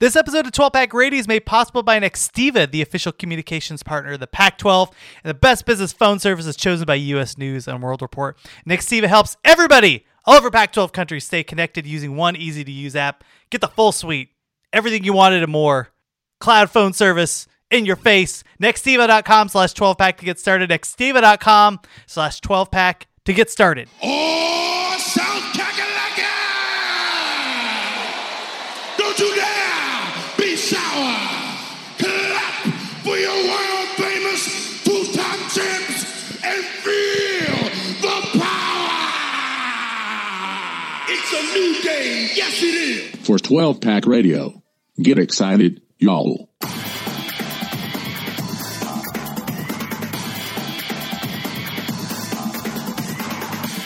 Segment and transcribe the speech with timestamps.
[0.00, 4.12] This episode of 12 Pack Radio is made possible by Nextiva, the official communications partner
[4.12, 4.90] of the Pac 12
[5.24, 7.36] and the best business phone services chosen by U.S.
[7.36, 8.38] News and World Report.
[8.64, 12.94] Nextiva helps everybody all over Pac 12 countries stay connected using one easy to use
[12.94, 13.24] app.
[13.50, 14.28] Get the full suite,
[14.72, 15.88] everything you wanted and more.
[16.38, 18.44] Cloud phone service in your face.
[18.62, 20.70] Nextiva.com slash 12 pack to get started.
[20.70, 23.88] Nextiva.com slash 12 pack to get started.
[24.90, 25.67] Oh, South Kakalaka!
[42.08, 43.26] Yes it is!
[43.26, 44.62] For 12 Pack Radio,
[45.00, 46.48] get excited, y'all.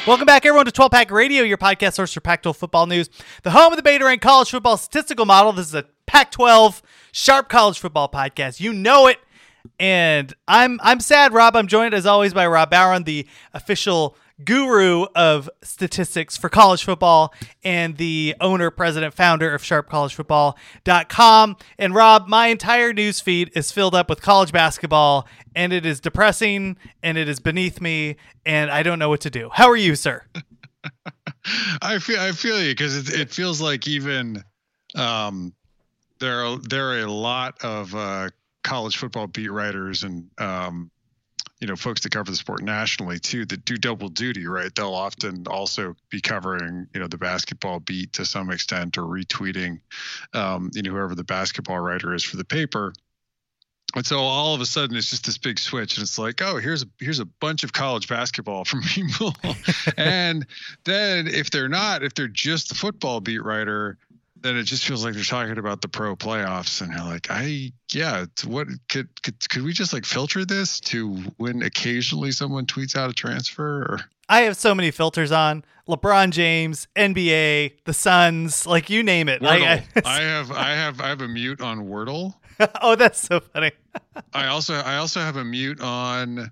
[0.04, 3.08] Welcome back, everyone, to 12 Pack Radio, your podcast source for Pac 12 football news,
[3.44, 5.52] the home of the Beta Rank College Football Statistical Model.
[5.52, 8.58] This is a Pac 12 Sharp College Football podcast.
[8.58, 9.18] You know it.
[9.78, 11.54] And I'm I'm sad, Rob.
[11.54, 17.32] I'm joined as always by Rob Barron, the official guru of statistics for college football
[17.62, 21.56] and the owner, president, founder of sharpcollegefootball.com.
[21.78, 26.00] And Rob, my entire news feed is filled up with college basketball, and it is
[26.00, 29.50] depressing and it is beneath me, and I don't know what to do.
[29.52, 30.24] How are you, sir?
[31.82, 34.42] I feel I feel you because it, it feels like even
[34.96, 35.52] um,
[36.18, 38.30] there are there are a lot of uh,
[38.62, 40.90] college football beat writers and um,
[41.62, 44.48] you know folks that cover the sport nationally too that do double duty.
[44.48, 49.02] Right, they'll often also be covering you know the basketball beat to some extent or
[49.02, 49.80] retweeting
[50.34, 52.92] um, you know whoever the basketball writer is for the paper.
[53.94, 56.56] And so all of a sudden it's just this big switch and it's like, oh,
[56.56, 59.32] here's a here's a bunch of college basketball from people.
[59.96, 60.44] and
[60.82, 63.98] then if they're not, if they're just the football beat writer,
[64.42, 67.72] then it just feels like they're talking about the pro playoffs and you're like, I
[67.92, 72.66] yeah, it's what could could could we just like filter this to when occasionally someone
[72.66, 77.92] tweets out a transfer or I have so many filters on LeBron James, NBA, the
[77.92, 79.42] Suns, like you name it.
[79.42, 79.82] Wordle.
[79.96, 82.34] I- I have I have I have a mute on Wordle.
[82.82, 83.72] oh, that's so funny.
[84.34, 86.50] I also I also have a mute on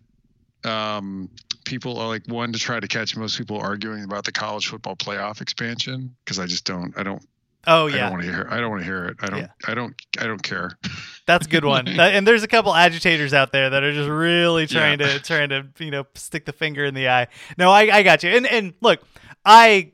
[0.64, 1.30] um
[1.64, 4.96] people are like one to try to catch most people arguing about the college football
[4.96, 7.22] playoff expansion because I just don't I don't
[7.66, 7.96] Oh yeah.
[7.96, 9.16] I don't want to hear I don't want to hear it.
[9.20, 9.46] I don't Yeah.
[9.66, 10.70] I don't I don't care.
[11.26, 11.86] that's a good one.
[12.00, 15.14] And there's a couple agitators out there that are just really trying Yeah.
[15.14, 17.28] to trying to you know stick the finger in the eye.
[17.58, 18.30] No, I, I got you.
[18.30, 19.02] And and look,
[19.42, 19.90] I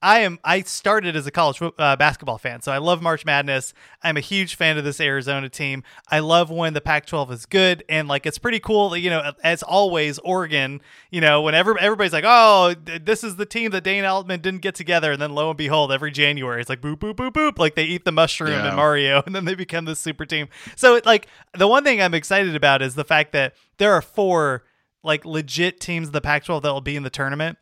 [0.00, 3.74] I am I started as a college uh, basketball fan, so I love March Madness.
[4.04, 5.82] I'm a huge fan of this Arizona team.
[6.12, 8.90] I love when the Pac-12 is good, and like it's pretty cool.
[8.90, 10.80] that, You know, as always, Oregon.
[11.10, 14.76] You know, whenever everybody's like, "Oh, this is the team that Dana Altman didn't get
[14.76, 17.74] together," and then lo and behold, every January it's like boop boop boop boop, like
[17.74, 18.68] they eat the mushroom Yeah.
[18.68, 20.46] and Mario, and then they become this super team.
[20.76, 21.26] So it, like
[21.58, 24.62] the one thing I'm excited about is the fact that there are four
[25.02, 27.58] like legit teams in the Pac-12 that will be in the tournament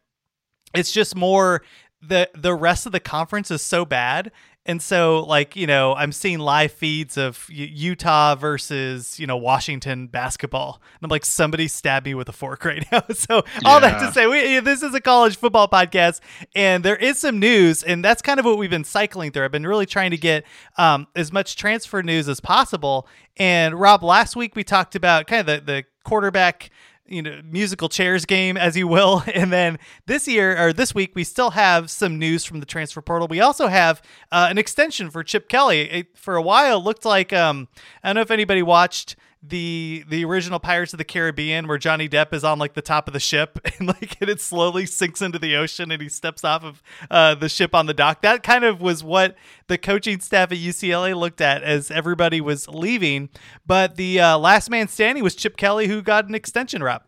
[0.74, 1.62] it's just more
[2.02, 4.32] the the rest of the conference is so bad.
[4.64, 10.06] And so like you know i'm seeing live feeds of utah versus you know washington
[10.06, 10.80] basketball.
[10.94, 13.02] And i'm like somebody stabbed me with a fork right now.
[13.14, 16.20] So all that to say we, this is a college football podcast
[16.54, 19.44] and there is some news and that's kind of what we've been cycling through.
[19.44, 20.44] I've been really trying to get
[20.76, 23.08] um, as much transfer news as possible.
[23.38, 26.70] And rob last week we talked about kind of the, the quarterback
[27.06, 29.22] you know musical chairs game as you will.
[29.32, 33.00] And then this year or this week we still have some news from the transfer
[33.00, 33.28] portal.
[33.28, 35.90] We also have uh, an extension for chip kelly.
[35.90, 37.68] It, for a while looked like um
[38.02, 42.08] i don't know if anybody watched the the original Pirates of the Caribbean where Johnny
[42.08, 45.20] Depp is on like the top of the ship and like and it slowly sinks
[45.20, 48.22] into the ocean and he steps off of uh, the ship on the dock.
[48.22, 49.36] That kind of was what
[49.66, 53.30] the coaching staff at UCLA looked at as everybody was leaving.
[53.66, 57.06] But the uh, last man standing was Chip Kelly, who got an extension rep.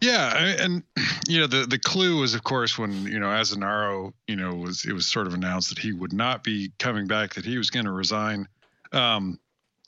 [0.00, 0.82] Yeah, and
[1.28, 4.84] you know the the clue was of course when you know Azzinaro you know was
[4.84, 7.70] it was sort of announced that he would not be coming back that he was
[7.70, 8.46] going to resign.
[8.92, 9.38] Um,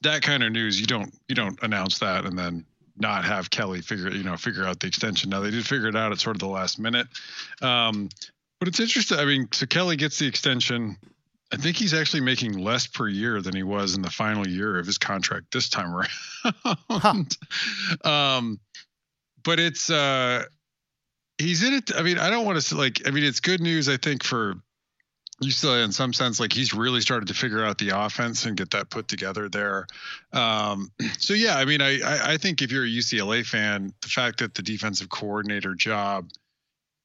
[0.03, 2.65] that kind of news you don't you don't announce that and then
[2.97, 5.31] not have Kelly figure you know figure out the extension.
[5.31, 7.07] Now they did figure it out at sort of the last minute,
[7.63, 8.09] um,
[8.59, 9.19] but it's interesting.
[9.19, 10.97] I mean, so Kelly gets the extension.
[11.53, 14.79] I think he's actually making less per year than he was in the final year
[14.79, 15.93] of his contract this time
[16.91, 17.37] around.
[18.05, 18.61] um,
[19.43, 20.45] but it's uh,
[21.39, 21.91] he's in it.
[21.97, 23.03] I mean, I don't want to like.
[23.07, 23.89] I mean, it's good news.
[23.89, 24.55] I think for
[25.43, 28.71] UCLA in some sense, like he's really started to figure out the offense and get
[28.73, 29.87] that put together there.
[30.33, 34.09] Um, so yeah, I mean, I, I I think if you're a UCLA fan, the
[34.09, 36.31] fact that the defensive coordinator job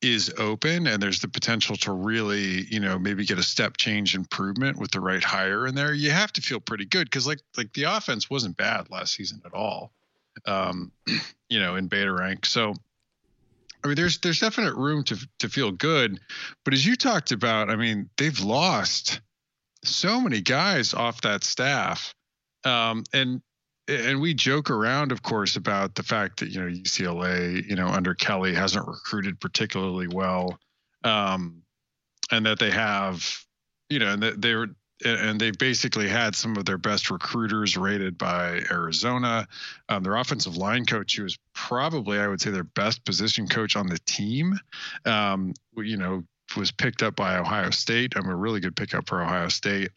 [0.02, 4.14] is open and there's the potential to really you know maybe get a step change
[4.14, 7.40] improvement with the right hire in there you have to feel pretty good because like
[7.58, 9.92] like the offense wasn't bad last season at all
[10.46, 10.92] um
[11.50, 12.74] you know in beta rank so
[13.86, 16.20] i mean there's there's definite room to to feel good
[16.66, 19.22] but as you talked about i mean they've lost
[19.88, 22.14] so many guys off that staff.
[22.64, 23.42] Um and
[23.88, 27.88] and we joke around, of course, about the fact that you know UCLA, you know,
[27.88, 30.58] under Kelly hasn't recruited particularly well,
[31.04, 31.62] um,
[32.32, 33.38] and that they have,
[33.92, 34.70] you know, and that they were,
[35.04, 39.48] and they've basically had some of their best recruiters rated by Arizona.
[39.90, 43.76] Um, their offensive line coach, who is probably, I would say, their best position coach
[43.76, 44.58] on the team,
[45.06, 46.24] um, you know,
[46.56, 48.14] was picked up by Ohio State.
[48.16, 49.90] I'm a really good pickup for Ohio State.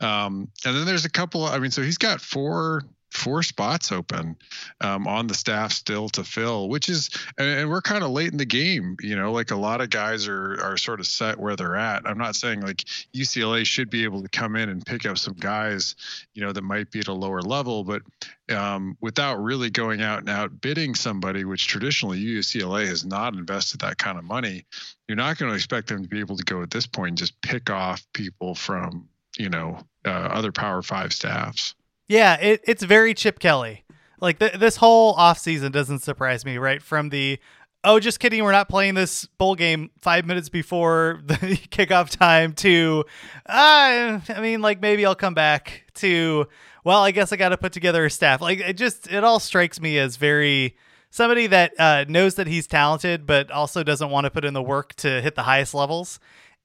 [0.00, 1.44] Um, and then there's a couple.
[1.44, 2.82] I mean, so he's got four
[3.16, 4.36] four spots open
[4.80, 8.38] um, on the staff still to fill, which is, and, we're kind of late in
[8.38, 8.96] the game.
[9.00, 12.06] You know, like a lot of guys are are sort of set where they're at.
[12.06, 12.84] I'm not saying like
[13.14, 15.96] UCLA should be able to come in and pick up some guys,
[16.34, 18.02] you know, that might be at a lower level, but
[18.50, 23.80] um, without really going out and out bidding somebody, which traditionally UCLA has not invested
[23.80, 24.64] that kind of money,
[25.08, 27.18] you're not going to expect them to be able to go at this point and
[27.18, 29.08] just pick off people from
[29.38, 31.74] you know uh, other Power Five staffs.
[32.08, 33.84] Yeah, it, it's very Chip Kelly.
[34.20, 36.80] Like th- this whole offseason doesn't surprise me, right?
[36.82, 37.38] From the
[37.84, 42.52] oh, just kidding, we're not playing this bowl game five minutes before the kickoff time
[42.54, 43.04] to
[43.46, 46.48] uh, I mean, like maybe I'll come back to
[46.84, 48.40] well, I guess I got to put together a staff.
[48.40, 50.76] Like it just it all strikes me as very
[51.10, 54.62] somebody that uh, knows that he's talented, but also doesn't want to put in the
[54.62, 56.20] work to hit the highest levels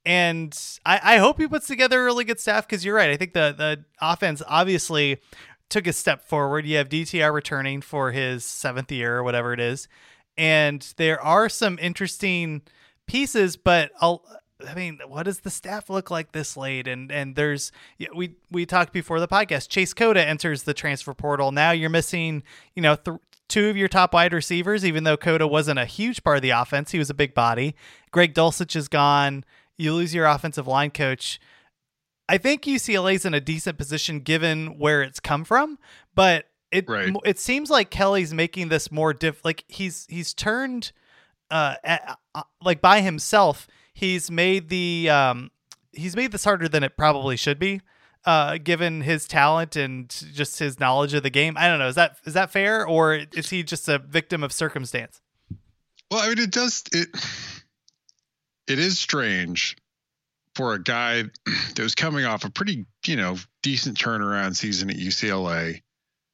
[0.05, 3.09] and I, I hope he puts together a really good staff because you're right.
[3.09, 5.19] I think the the offense obviously
[5.69, 6.65] took a step forward.
[6.65, 9.87] You have DTR returning for his seventh year or whatever it is,
[10.37, 12.63] and there are some interesting
[13.05, 13.57] pieces.
[13.57, 14.23] But I'll,
[14.67, 16.87] I mean, what does the staff look like this late?
[16.87, 17.71] And and there's
[18.15, 19.69] we we talked before the podcast.
[19.69, 21.51] Chase Cota enters the transfer portal.
[21.51, 22.43] Now you're missing,
[22.75, 22.95] you know.
[22.95, 23.17] Th-
[23.47, 26.51] two of your top wide receivers, even though Cota wasn't a huge part of the
[26.51, 27.75] offense, he was a big body.
[28.09, 29.43] Greg Dulcich is gone
[29.77, 31.39] you lose your offensive line coach.
[32.29, 35.77] I think UCLA's in a decent position given where it's come from,
[36.15, 37.13] but it right.
[37.25, 40.91] it seems like Kelly's making this more diff like he's he's turned
[41.49, 45.51] uh, uh like by himself he's made the um
[45.91, 47.81] he's made this harder than it probably should be
[48.25, 51.57] uh given his talent and just his knowledge of the game.
[51.57, 54.53] I don't know, is that is that fair or is he just a victim of
[54.53, 55.19] circumstance?
[56.09, 57.09] Well, I mean it does it
[58.67, 59.75] it is strange
[60.55, 61.23] for a guy
[61.75, 65.81] that was coming off a pretty, you know, decent turnaround season at UCLA.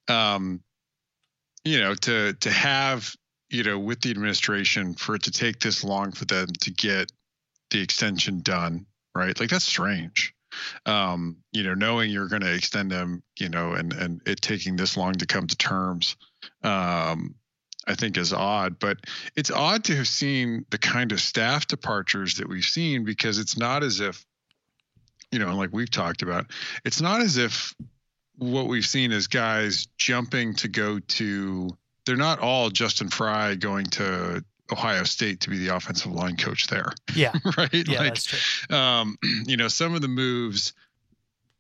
[0.08, 0.62] Um,
[1.64, 3.14] you know, to to have,
[3.50, 7.12] you know, with the administration for it to take this long for them to get
[7.72, 9.38] the extension done, right?
[9.38, 10.34] Like that's strange.
[10.86, 14.76] Um, you know, knowing you're going to extend them, you know, and and it taking
[14.76, 16.16] this long to come to terms.
[16.64, 17.36] Um,
[17.88, 18.98] I think is odd, but
[19.36, 23.58] it's odd to have seen the kind of staff departures that we've seen because it's
[23.58, 24.26] not as if,
[25.32, 26.48] you know, like we've talked about,
[26.84, 27.74] it's not as if
[28.38, 31.70] what we've seen is guys jumping to go to,
[32.06, 36.68] they're not all Justin Frye going to Ohio State to be the offensive line coach
[36.68, 36.92] there.
[37.16, 37.34] Yeah.
[37.58, 37.70] right.
[37.74, 38.78] Yeah, like, that's true.
[38.78, 40.74] Um, you know, some of the moves,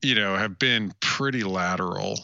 [0.01, 2.19] you know, have been pretty lateral.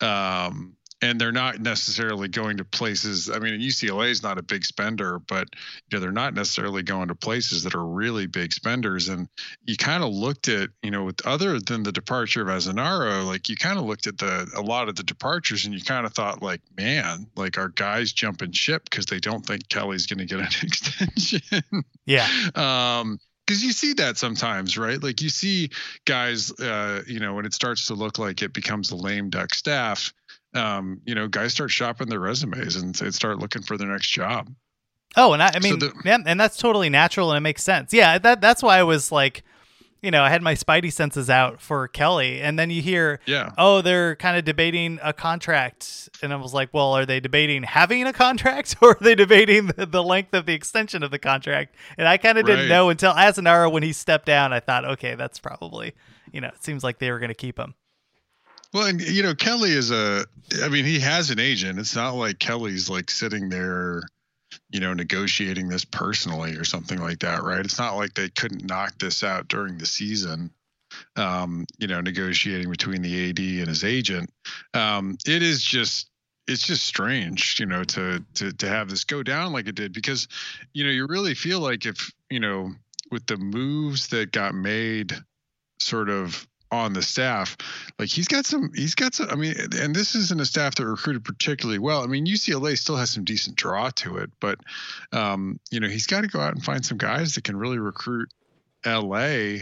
[0.00, 3.28] Um, and they're not necessarily going to places.
[3.28, 5.48] I mean, UCLA is not a big spender, but
[5.90, 9.10] you know they're not necessarily going to places that are really big spenders.
[9.10, 9.28] And
[9.66, 13.50] you kind of looked at, you know, with other than the departure of Azzinaro, like
[13.50, 16.14] you kind of looked at the a lot of the departures, and you kind of
[16.14, 20.34] thought, like, man, like our guys jumping ship because they don't think Kelly's going to
[20.34, 21.84] get an extension.
[22.06, 22.26] Yeah.
[22.54, 25.02] um, because you see that sometimes, right?
[25.02, 25.68] Like you see
[26.06, 29.54] guys, uh, you know, when it starts to look like it becomes a lame duck
[29.54, 30.14] staff,
[30.54, 34.48] um, you know, guys start shopping their resumes and start looking for their next job.
[35.16, 37.62] Oh, and I, I mean, So the- yeah, and that's totally natural and it makes
[37.62, 37.92] sense.
[37.92, 39.44] Yeah, that that's why I was like,
[40.02, 43.52] you know, I had my spidey senses out for Kelly, and then you hear, Yeah.
[43.56, 47.62] oh, they're kind of debating a contract, and I was like, well, are they debating
[47.62, 51.18] having a contract or are they debating the, the length of the extension of the
[51.18, 51.74] contract?
[51.96, 54.52] And I kind of didn't know until Azzinaro when he stepped down.
[54.52, 55.94] I thought, okay, that's probably,
[56.32, 57.74] you know, it seems like they were going to keep him.
[58.74, 60.26] Well, and you know, Kelly is a.
[60.62, 61.78] I mean, he has an agent.
[61.78, 64.02] It's not like Kelly's like sitting there,
[64.70, 67.64] you know, negotiating this personally or something like that, right?
[67.64, 70.50] It's not like they couldn't knock this out during the season.
[71.16, 74.30] Um, you know, negotiating between the AD and his agent.
[74.74, 76.08] Um, it is just
[76.48, 79.92] it's just strange, you know, to to to have this go down like it did
[79.92, 80.26] because,
[80.72, 82.72] you know, you really feel like if you know
[83.12, 85.12] with the moves that got made,
[85.78, 86.46] sort of
[86.78, 87.56] on the staff,
[87.98, 89.28] like he's got some, he's got some.
[89.30, 92.02] I mean, and this isn't a staff that recruited particularly well.
[92.02, 94.58] I mean, UCLA still has some decent draw to it, but
[95.12, 97.78] um, you know, he's got to go out and find some guys that can really
[97.78, 98.28] recruit
[98.84, 99.58] LA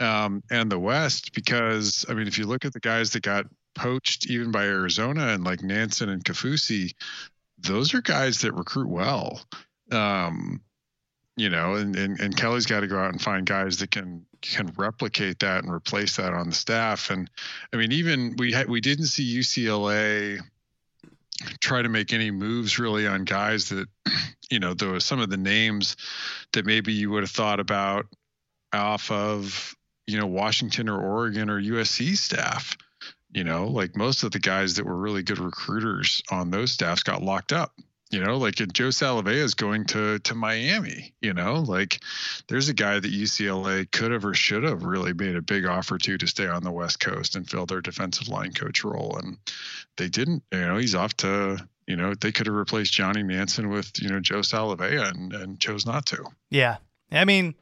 [0.00, 3.46] um, and the West because I mean, if you look at the guys that got
[3.74, 6.94] poached even by Arizona and like Nansen and Kafusi,
[7.58, 9.42] those are guys that recruit well.
[9.90, 10.60] Um,
[11.36, 14.24] you know, and, and, and Kelly's got to go out and find guys that can
[14.40, 17.10] can replicate that and replace that on the staff.
[17.10, 17.30] And
[17.72, 20.40] I mean, even we had we didn't see UCLA
[21.60, 23.88] try to make any moves really on guys that,
[24.50, 25.96] you know, there was some of the names
[26.52, 28.06] that maybe you would have thought about
[28.72, 29.74] off of,
[30.06, 32.76] you know, Washington or Oregon or USC staff.
[33.32, 37.02] You know, like most of the guys that were really good recruiters on those staffs
[37.02, 37.72] got locked up
[38.10, 42.00] you know like joe salavea is going to to miami you know like
[42.48, 45.96] there's a guy that ucla could have or should have really made a big offer
[45.98, 49.38] to to stay on the west coast and fill their defensive line coach role and
[49.96, 50.42] they didn't.
[50.52, 54.08] You know he's off to you know they could have replaced johnny nansen with you
[54.08, 56.24] know joe salavea and and chose not to.
[56.50, 56.78] Yeah.
[57.12, 57.54] I mean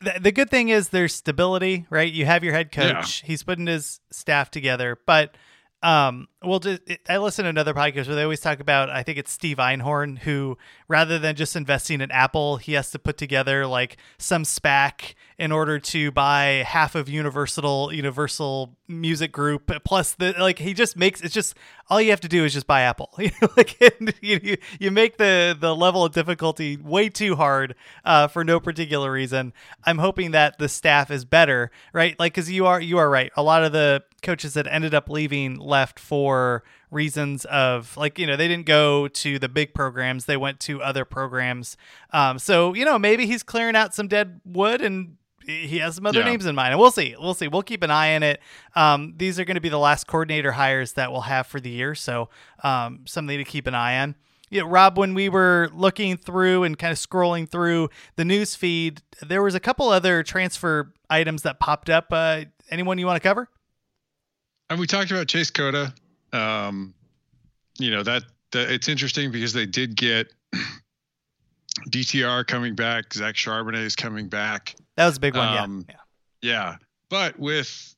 [0.00, 2.12] the, the good thing is there's stability right?
[2.12, 3.22] You have your head coach.
[3.22, 3.26] Yeah.
[3.26, 4.98] he's putting his staff together.
[5.06, 5.36] But
[5.82, 6.60] um, well,
[7.08, 10.18] I listen to another podcast where they always talk about, I think it's Steve Einhorn,
[10.18, 15.14] who rather than just investing in Apple, he has to put together like some SPAC
[15.38, 19.72] in order to buy half of Universal Universal Music Group.
[19.84, 21.56] Plus, the like he just makes it's just
[21.92, 23.10] all you have to do is just buy Apple.
[23.56, 23.78] like
[24.22, 29.12] you, you make the the level of difficulty way too hard uh, for no particular
[29.12, 29.52] reason.
[29.84, 32.18] I'm hoping that the staff is better, right?
[32.18, 33.30] Like because you are you are right.
[33.36, 38.26] A lot of the coaches that ended up leaving left for reasons of like you
[38.26, 41.76] know they didn't go to the big programs they went to other programs
[42.12, 46.06] um, so you know maybe he's clearing out some dead wood and he has some
[46.06, 46.24] other yeah.
[46.26, 48.40] names in mind and we'll see we'll see we'll keep an eye on it
[48.74, 51.70] um, these are going to be the last coordinator hires that we'll have for the
[51.70, 52.28] year so
[52.62, 54.14] um, something to keep an eye on
[54.52, 59.00] yeah, Rob, when we were looking through and kind of scrolling through the news feed,
[59.22, 62.08] there was a couple other transfer items that popped up.
[62.10, 63.48] Uh, anyone you want to cover?
[64.68, 65.94] And we talked about Chase Cota.
[66.34, 66.92] Um,
[67.78, 70.30] you know that, that it's interesting because they did get
[71.88, 73.14] DTR coming back.
[73.14, 74.76] Zach Charbonnet is coming back.
[74.96, 75.58] That was a big one.
[75.58, 75.96] Um, yeah.
[76.42, 76.76] yeah.
[77.08, 77.94] But with,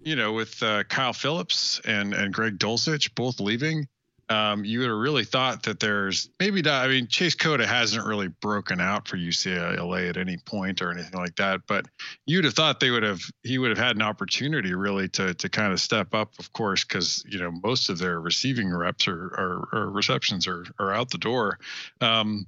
[0.00, 3.88] you know, with uh, Kyle Philips and and Greg Dulcich both leaving,
[4.28, 6.84] um, you would have really thought that there's maybe not.
[6.84, 11.18] I mean, Chase Cota hasn't really broken out for UCLA at any point or anything
[11.18, 11.86] like that, but
[12.26, 15.48] you'd have thought they would have he would have had an opportunity really to to
[15.48, 19.26] kind of step up, of course, because you know most of their receiving reps or,
[19.26, 21.58] or, or receptions are are out the door.
[22.00, 22.46] Um,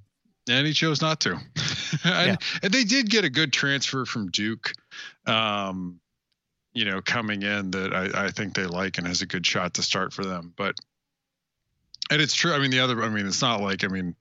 [0.49, 1.33] and he chose not to.
[1.35, 1.41] and,
[2.05, 2.37] yeah.
[2.63, 4.73] and, they did get a good transfer from Duke.
[5.27, 6.01] Um,
[6.73, 9.75] you know, coming in that I, I think they like and has a good shot
[9.75, 10.53] to start for them.
[10.57, 10.77] But
[12.11, 12.53] and it's true.
[12.53, 14.15] I mean, the other, I mean, it's not like, I mean,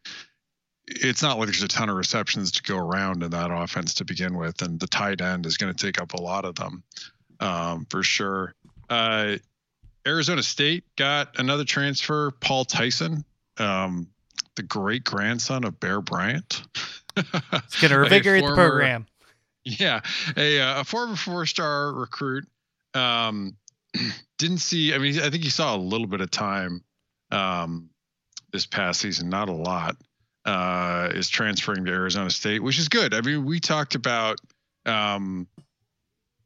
[0.88, 4.06] it's not like there's a ton of receptions to go around in that offense to
[4.06, 6.84] begin with, and the tight end is going to take up a lot of them
[7.40, 8.54] um, for sure.
[8.90, 9.36] Uh,
[10.06, 13.26] Arizona State got another transfer, Paul Tyson,
[13.58, 14.08] um,
[14.58, 16.62] the great grandson of Bear Bryant.
[17.16, 17.32] it's going
[17.92, 19.08] to revigorate the program.
[19.64, 20.02] Yeah,
[20.36, 22.46] a, uh, a former four-star recruit.
[22.94, 23.56] Um,
[24.38, 24.94] didn't see.
[24.94, 26.84] I mean, I think he saw a little bit of time
[27.32, 27.90] um,
[28.52, 29.98] this past season, not a lot,
[30.46, 33.14] uh, is transferring to Arizona State, which is good.
[33.14, 34.40] I mean, we talked about,
[34.86, 35.48] um,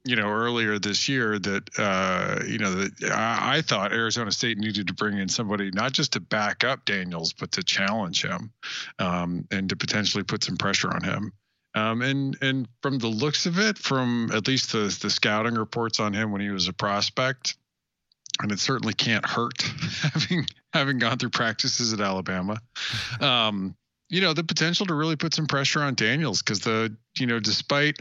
[0.03, 4.57] you know, earlier this year that, uh, you know, that I, I, thought Arizona State
[4.57, 8.51] needed to bring in somebody not just to back up Daniels, but to challenge him
[8.97, 11.33] um, and to potentially put some pressure on him.
[11.73, 16.01] Um, and and from the looks of it, from at least the the scouting reports
[16.01, 17.55] on him when he was a prospect,
[18.41, 19.61] and it certainly can't hurt
[20.01, 22.59] having having gone through practices at Alabama.
[23.21, 23.75] Um,
[24.09, 27.39] you know, the potential to really put some pressure on Daniels because the you know
[27.39, 27.99] despite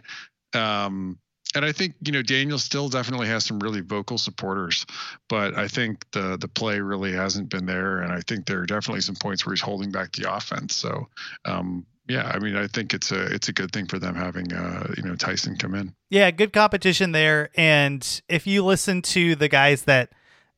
[0.53, 1.19] um,
[1.55, 4.87] and I think you know Daniel still definitely has some really vocal supporters,
[5.29, 8.67] but I think the the play really hasn't been there, and I think there are
[8.67, 10.77] definitely some points where he's holding back the offense.
[10.77, 11.09] So,
[11.45, 14.53] um, yeah, I mean, I think it's a it's a good thing for them having
[14.53, 15.95] uh, you know Tyson come in.
[16.09, 17.51] Yeah, good competition there.
[17.57, 20.13] And if you listen to the guys that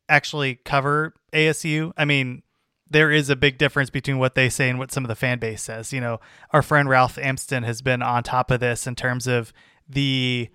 [0.09, 2.43] actually cover ASU, I mean,
[2.91, 5.39] there is a big difference between what they say and what some of the fan
[5.39, 5.93] base says.
[5.93, 6.21] You know,
[6.51, 9.53] our friend Ralph Amsden has been on top of this in terms of
[9.89, 10.51] the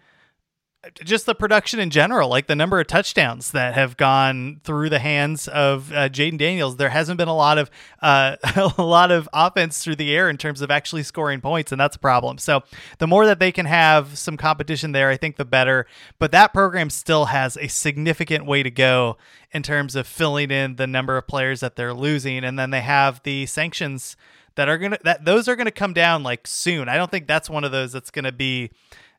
[1.03, 4.99] just the production in general, like the number of touchdowns that have gone through the
[4.99, 6.77] hands of uh, Jayden Daniels.
[6.77, 7.69] There hasn't been a lot of
[8.01, 8.37] uh,
[8.77, 11.95] a lot of offense through the air in terms of actually scoring points, and that's
[11.95, 12.37] a problem.
[12.37, 12.63] So
[12.99, 15.87] the more that they can have some competition there, I think the better.
[16.19, 19.17] But that program still has a significant way to go
[19.51, 22.81] in terms of filling in the number of players that they're losing, and then they
[22.81, 24.15] have the sanctions
[24.55, 26.87] that are gonna that those are gonna come down like soon.
[26.87, 28.71] I don't think that's one of those that's gonna be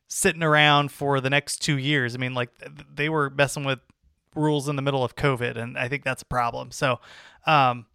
[0.09, 2.15] sitting around for the next two years.
[2.15, 2.49] I mean, like
[2.93, 3.79] they were messing with
[4.35, 6.71] rules in the middle of COVID, and I think that's a problem.
[6.71, 6.99] So,
[7.45, 7.85] um,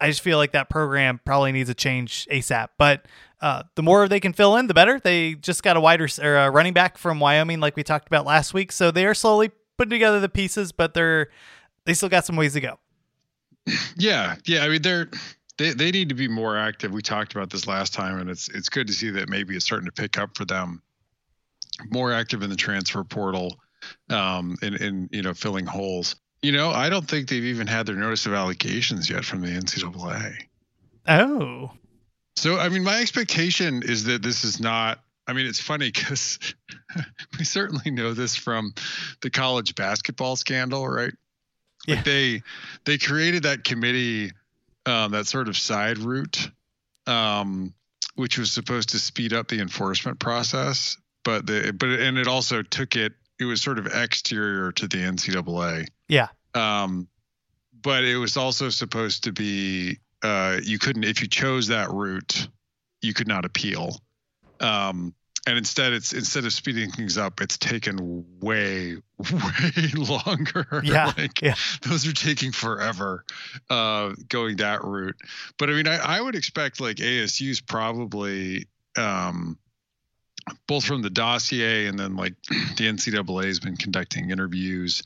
[0.00, 2.68] I just feel like that program probably needs a change ASAP.
[2.78, 3.06] But
[3.40, 4.98] uh, the more they can fill in, the better.
[4.98, 8.24] They just got a wider or a running back from Wyoming, like we talked about
[8.24, 8.72] last week.
[8.72, 11.28] So they are slowly putting together the pieces, but they're
[11.84, 12.78] they still got some ways to go.
[13.96, 14.64] Yeah, yeah.
[14.64, 15.10] I mean, they're
[15.58, 16.92] they they need to be more active.
[16.92, 19.64] We talked about this last time, and it's it's good to see that maybe it's
[19.64, 20.82] starting to pick up for them
[21.90, 23.58] more active in the transfer portal
[24.08, 26.16] um, and, and you know filling holes.
[26.42, 29.48] You know, I don't think they've even had their notice of allegations yet from the
[29.48, 30.36] NCAA.
[31.06, 31.70] Oh,
[32.36, 35.00] so I mean, my expectation is that this is not.
[35.26, 36.38] I mean, it's funny because
[37.38, 38.72] we certainly know this from
[39.20, 41.12] the college basketball scandal, right?
[41.86, 41.96] Yeah.
[41.96, 42.42] Like they
[42.84, 44.32] they created that committee,
[44.86, 46.50] um, that sort of side route,
[47.06, 47.74] um,
[48.14, 52.62] which was supposed to speed up the enforcement process but the but and it also
[52.62, 53.12] took it.
[53.38, 55.88] It was sort of exterior to the NCAA.
[56.08, 56.28] Yeah.
[56.54, 57.08] Um,
[57.82, 62.48] but it was also supposed to be uh, you couldn't if you chose that route,
[63.00, 64.00] you could not appeal.
[64.60, 65.14] Um,
[65.46, 70.82] and instead, it's instead of speeding things up, it's taken way, way longer.
[70.84, 71.54] Yeah, like yeah.
[71.82, 73.24] those are taking forever,
[73.70, 75.16] uh, going that route.
[75.58, 78.66] But I mean, I, I would expect like ASU's probably
[78.98, 79.58] um,
[80.66, 85.02] both from the dossier and then like the NCAA has been conducting interviews.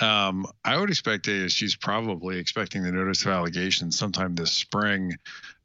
[0.00, 5.12] Um, I would expect ASU's probably expecting the notice of allegations sometime this spring.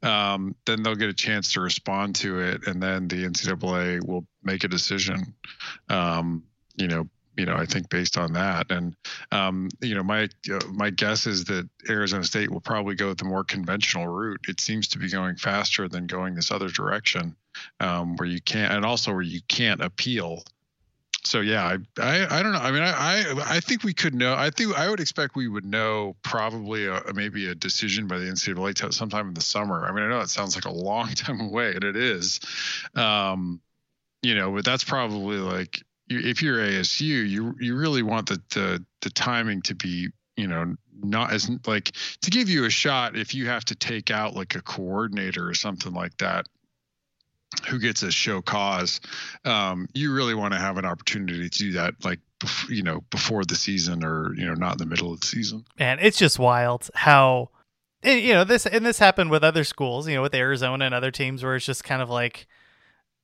[0.02, 4.26] Um, then they'll get a chance to respond to it, and then the NCAA will
[4.42, 5.34] make a decision.
[5.88, 6.44] Um,
[6.76, 8.96] you know, you know, I think based on that, and
[9.30, 13.24] um, you know, my uh, my guess is that Arizona State will probably go the
[13.24, 14.46] more conventional route.
[14.48, 17.36] It seems to be going faster than going this other direction
[17.80, 20.42] um, where you can't, and also where you can't appeal.
[21.24, 22.58] So yeah, I, I, I don't know.
[22.58, 24.34] I mean, I, I, I think we could know.
[24.34, 28.26] I think I would expect we would know probably a, maybe a decision by the
[28.26, 29.84] NCAA sometime in the summer.
[29.84, 32.40] I mean, I know it sounds like a long time away, and it is.
[32.94, 33.60] Um,
[34.22, 38.84] you know, but that's probably like if you're ASU, you you really want the the
[39.02, 41.92] the timing to be you know not as like
[42.22, 45.54] to give you a shot if you have to take out like a coordinator or
[45.54, 46.46] something like that
[47.68, 49.00] who gets a show cause,
[49.44, 52.20] um, you really want to have an opportunity to do that, like
[52.68, 55.64] you know, before the season or you know, not in the middle of the season.
[55.78, 57.50] And it's just wild how
[58.04, 61.10] you know this, and this happened with other schools, you know, with Arizona and other
[61.10, 62.46] teams, where it's just kind of like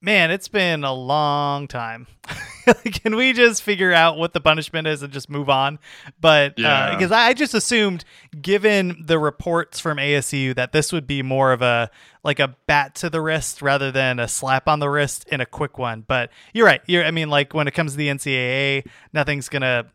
[0.04, 2.06] man, it's been a long time.
[2.84, 5.78] Can we just figure out what the punishment is and just move on?
[6.20, 8.04] But because uh, I just assumed,
[8.40, 11.90] given the reports from ASU, that this would be more of a
[12.22, 15.46] like a bat to the wrist rather than a slap on the wrist in a
[15.46, 16.04] quick one.
[16.06, 16.82] But you're right.
[16.86, 19.86] You're, I mean, like when it comes to the NCAA, nothing's gonna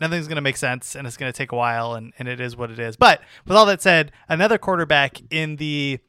[0.00, 2.40] nothing's going to make sense and it's going to take a while and, and it
[2.40, 2.96] is what it is.
[2.96, 6.00] But with all that said, another quarterback in the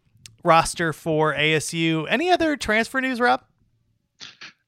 [0.43, 2.06] roster for ASU.
[2.10, 3.43] Any other transfer news, Rob?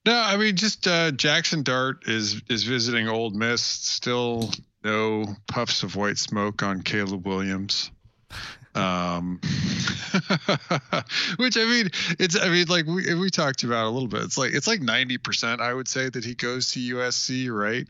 [0.06, 3.62] No, I mean just uh, Jackson Dart is is visiting Ole Miss.
[3.62, 4.50] Still
[4.82, 7.90] no puffs of white smoke on Caleb Williams.
[8.72, 9.40] Um,
[11.38, 11.88] which I mean,
[12.20, 14.22] it's I mean like we we talked about a little bit.
[14.22, 17.88] It's like it's like ninety percent I would say that he goes to USC, right?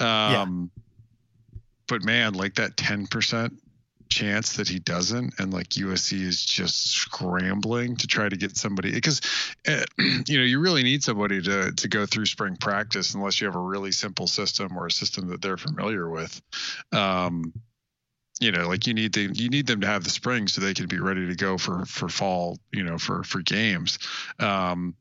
[0.00, 1.60] Um, yeah.
[1.88, 3.60] But man, like that ten percent
[4.14, 8.92] chance that he doesn't and like USC is just scrambling to try to get somebody
[8.92, 9.20] because
[9.66, 13.46] uh, you know you really need somebody to to go through spring practice unless you
[13.46, 16.40] have a really simple system or a system that they're familiar with.
[16.92, 17.52] Um
[18.40, 20.74] you know like you need them you need them to have the spring so they
[20.74, 23.98] can be ready to go for for fall you know for for games.
[24.38, 24.94] Um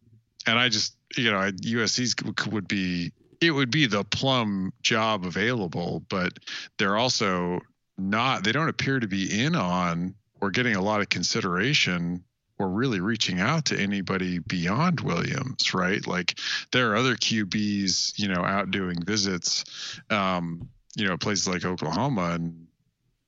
[0.47, 2.15] and I just you know USC's
[2.52, 6.34] would be it would be the plum job available but
[6.80, 7.60] they're also
[7.98, 12.24] not they don't appear to be in on or getting a lot of consideration
[12.60, 16.06] or really reaching out to anybody beyond Williams, right?
[16.06, 16.38] Like
[16.72, 19.66] there are other QBs, you know, out doing visits,
[20.10, 22.68] um, you know, places like Oklahoma and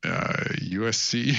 [0.06, 1.36] uh, USC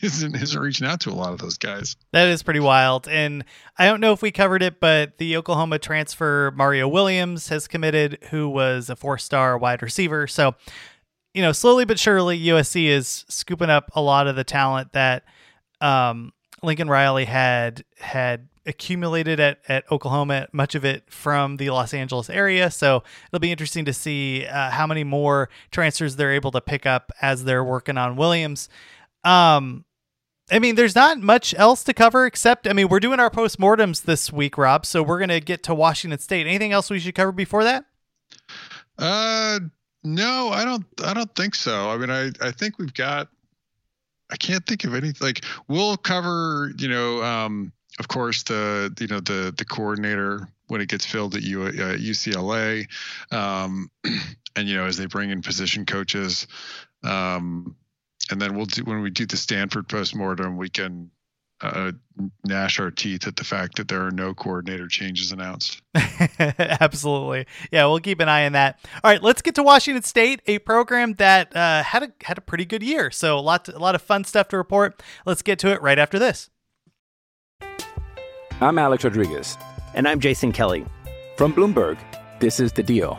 [0.02, 1.96] isn't isn't reaching out to a lot of those guys.
[2.12, 3.08] That is pretty wild.
[3.08, 3.44] And
[3.78, 8.18] I don't know if we covered it, but the Oklahoma transfer Mario Williams has committed,
[8.30, 10.26] who was a four-star wide receiver.
[10.26, 10.54] So,
[11.34, 15.24] you know, slowly but surely, USC is scooping up a lot of the talent that
[15.80, 21.92] um, Lincoln Riley had had accumulated at, at Oklahoma, much of it from the Los
[21.92, 22.70] Angeles area.
[22.70, 26.86] So it'll be interesting to see uh, how many more transfers they're able to pick
[26.86, 28.68] up as they're working on Williams.
[29.22, 29.84] Um,
[30.50, 34.02] I mean, there's not much else to cover except, I mean, we're doing our postmortems
[34.02, 34.86] this week, Rob.
[34.86, 36.46] So we're going to get to Washington State.
[36.46, 37.84] Anything else we should cover before that?
[38.98, 39.60] Uh,
[40.04, 40.84] no, I don't.
[41.02, 41.90] I don't think so.
[41.90, 43.28] I mean, I I think we've got.
[44.30, 45.26] I can't think of anything.
[45.26, 50.80] Like we'll cover, you know, um, of course, the you know the the coordinator when
[50.80, 52.86] it gets filled at U, uh, UCLA,
[53.30, 53.90] um,
[54.56, 56.46] and you know as they bring in position coaches,
[57.02, 57.76] um,
[58.30, 61.10] and then we'll do when we do the Stanford postmortem, we can
[61.60, 61.92] uh,
[62.44, 65.80] gnash our teeth at the fact that there are no coordinator changes announced.
[66.38, 68.78] Absolutely, yeah, we'll keep an eye on that.
[69.02, 72.42] All right, let's get to Washington State, a program that uh, had a had a
[72.42, 73.10] pretty good year.
[73.10, 75.02] So a lot to, a lot of fun stuff to report.
[75.24, 76.50] Let's get to it right after this.
[78.60, 79.58] I'm Alex Rodriguez.
[79.94, 80.84] And I'm Jason Kelly.
[81.36, 81.98] From Bloomberg,
[82.40, 83.18] this is The Deal.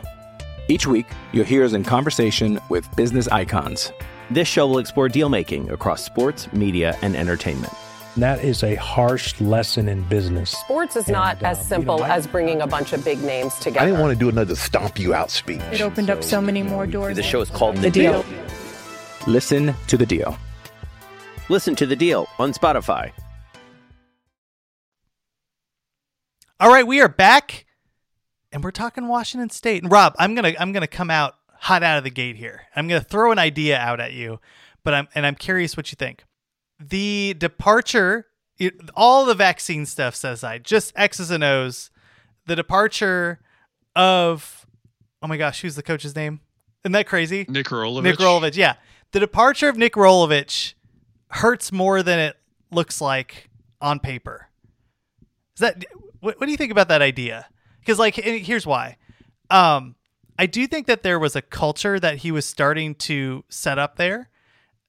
[0.68, 3.92] Each week, you'll hear us in conversation with business icons.
[4.30, 7.72] This show will explore deal making across sports, media, and entertainment.
[8.16, 10.50] That is a harsh lesson in business.
[10.50, 13.04] Sports is not And, uh, as simple you know, I- as bringing a bunch of
[13.04, 13.80] big names together.
[13.80, 15.60] I didn't want to do another stomp you out speech.
[15.70, 17.14] It opened up so many more doors.
[17.16, 18.24] The show is called The, The Deal.
[19.26, 20.38] Listen to The Deal.
[21.50, 23.12] Listen to The Deal on Spotify.
[26.58, 27.66] All right, we are back,
[28.50, 29.82] and we're talking Washington State.
[29.82, 32.62] And Rob, I'm gonna I'm gonna come out hot out of the gate here.
[32.74, 34.40] I'm gonna throw an idea out at you,
[34.82, 36.24] but I'm and I'm curious what you think.
[36.78, 38.26] The departure,
[38.58, 41.90] it, all the vaccine stuff says I just X's and O's.
[42.46, 43.40] The departure
[43.94, 44.66] of,
[45.22, 46.40] oh my gosh, who's the coach's name?
[46.84, 47.46] Isn't that crazy?
[47.48, 48.02] Nick Rolovich.
[48.02, 48.74] Nick Rolovich, yeah.
[49.12, 50.74] The departure of Nick Rolovich
[51.30, 52.36] hurts more than it
[52.70, 53.48] looks like
[53.80, 54.48] on paper.
[55.56, 55.84] Is that
[56.20, 57.46] what, what do you think about that idea?
[57.80, 58.96] Because like here's why.
[59.50, 59.96] Um,
[60.38, 63.96] I do think that there was a culture that he was starting to set up
[63.96, 64.28] there.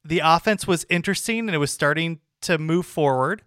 [0.07, 3.43] The offense was interesting and it was starting to move forward.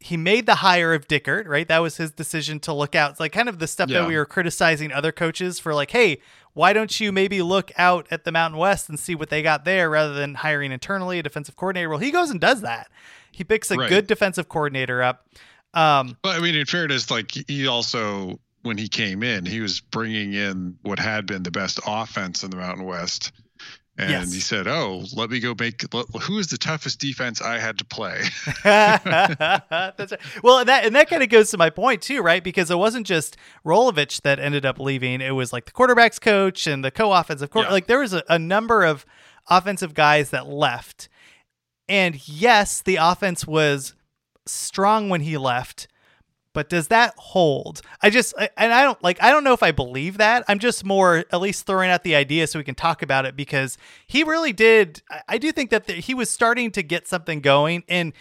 [0.00, 1.66] He made the hire of Dickert, right?
[1.68, 3.12] That was his decision to look out.
[3.12, 4.00] It's like kind of the stuff Yeah.
[4.00, 6.18] that we were criticizing other coaches for, like, hey,
[6.52, 9.64] why don't you maybe look out at the Mountain West and see what they got
[9.64, 11.88] there rather than hiring internally a defensive coordinator?
[11.88, 12.88] Well, he goes and does that.
[13.32, 13.88] He picks a Right.
[13.88, 15.26] good defensive coordinator up.
[15.74, 19.80] Um, But I mean, in fairness, like he also, when he came in, he was
[19.80, 23.32] bringing in what had been the best offense in the Mountain West.
[23.98, 24.32] And Yes.
[24.32, 25.82] he said, "Oh, let me go make.
[25.94, 28.22] Let, who is the toughest defense I had to play?"
[28.62, 29.06] That's
[30.12, 30.20] right.
[30.42, 32.44] Well, and that and that kind of goes to my point too, right?
[32.44, 36.66] Because it wasn't just Rolovich that ended up leaving; it was like the quarterbacks coach
[36.66, 37.64] and the co-offensive coach.
[37.66, 37.72] Yeah.
[37.72, 39.06] Like there was a, a number of
[39.48, 41.08] offensive guys that left,
[41.88, 43.94] and yes, the offense was
[44.46, 45.88] strong when he left.
[46.56, 47.82] But does that hold?
[48.00, 50.42] I just I- and I don't like I don't know if I believe that.
[50.48, 53.36] I'm just more at least throwing out the idea so we can talk about it
[53.36, 55.02] because he really did.
[55.10, 58.14] I- I do think that the, he was starting to get something going, and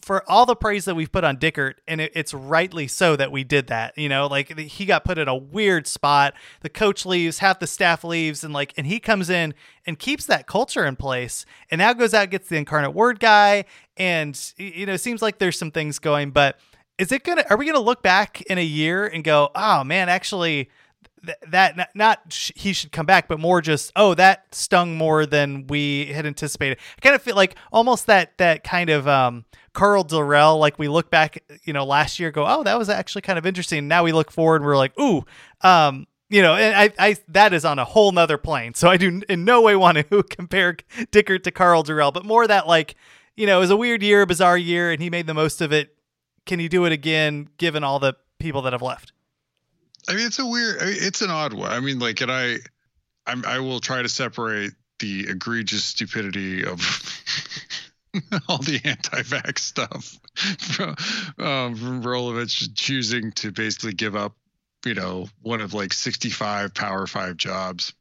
[0.00, 3.30] for all the praise that we've put on Dickert, and it, it's rightly so that
[3.30, 3.96] we did that.
[3.96, 6.34] You know, like he got put in a weird spot.
[6.62, 9.54] The coach leaves, half the staff leaves, and like, and he comes in
[9.86, 11.46] and keeps that culture in place.
[11.70, 15.38] And now goes out, gets the incarnate word guy, and you know, it seems like
[15.38, 16.32] there's some things going.
[16.32, 16.58] But
[16.98, 17.44] is it gonna?
[17.50, 20.70] Are we gonna look back in a year and go, oh man, actually?
[21.24, 24.96] th- That not, not sh- he should come back, but more just oh that stung
[24.96, 26.78] more than we had anticipated.
[26.96, 30.88] I kind of feel like almost that that kind of um, Karl Dorrell, like we
[30.88, 33.88] look back, you know, last year, go, oh, that was actually kind of interesting.
[33.88, 35.24] Now we look forward, we're like, ooh,
[35.62, 38.74] um, you know, and I, I that is on a whole nother plane.
[38.74, 40.74] So I do in no way want to compare
[41.10, 42.94] Dickert to Karl Dorrell, but more that like,
[43.36, 45.60] you know, it was a weird year, a bizarre year, and he made the most
[45.60, 45.94] of it.
[46.48, 49.12] Can you do it again, given all the people that have left?
[50.08, 50.80] I mean, it's a weird.
[50.80, 51.70] I mean, it's an odd one.
[51.70, 52.56] I mean, like, and I,
[53.26, 56.80] I'm, I will try to separate the egregious stupidity of
[58.48, 60.18] all the anti-vax stuff
[60.58, 60.96] from,
[61.38, 64.34] um, from Rolovich choosing to basically give up,
[64.86, 67.92] you know, one of like 65 Power Five jobs.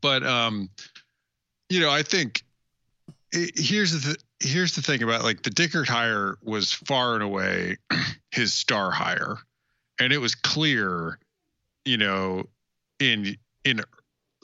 [0.00, 0.70] But, um,
[1.68, 2.42] you know, I think
[3.32, 4.16] it, here's the.
[4.40, 7.76] Here's the thing about like the Dickert hire was far and away
[8.30, 9.36] his star hire,
[10.00, 11.18] and it was clear,
[11.84, 12.44] you know,
[13.00, 13.80] in in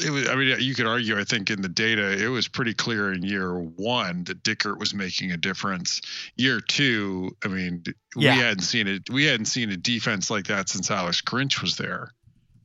[0.00, 0.28] it was.
[0.28, 1.16] I mean, you could argue.
[1.18, 4.92] I think in the data, it was pretty clear in year one that Dickert was
[4.92, 6.00] making a difference.
[6.34, 7.84] Year two, I mean,
[8.16, 8.34] Yeah.
[8.34, 9.08] we hadn't seen it.
[9.08, 12.10] We hadn't seen a defense like that since Alex Grinch was there.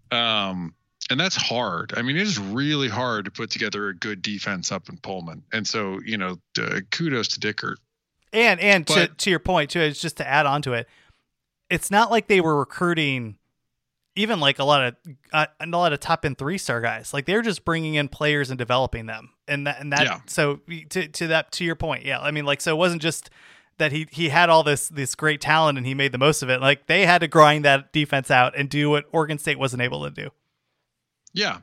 [0.10, 0.74] Um,
[1.10, 1.94] and that's hard.
[1.98, 5.44] I mean, it is really hard to put together a good defense up in Pullman.
[5.52, 7.76] And so, you know, uh, kudos to Dickert.
[8.32, 10.88] And and to, But- to your point too, is just to add on to it,
[11.70, 13.38] it's not like they were recruiting
[14.16, 14.96] even like a lot of
[15.32, 17.14] uh, a lot of top end three star guys.
[17.14, 20.04] Like they're just bringing in players and developing them, and that and that.
[20.04, 20.20] Yeah.
[20.28, 22.20] So to to that to your point, yeah.
[22.20, 23.30] I mean, like so it wasn't just
[23.78, 26.50] that he he had all this this great talent and he made the most of
[26.50, 26.60] it.
[26.62, 30.04] Like they had to grind that defense out and do what Oregon State wasn't able
[30.04, 30.30] to do.
[31.34, 31.60] Yeah.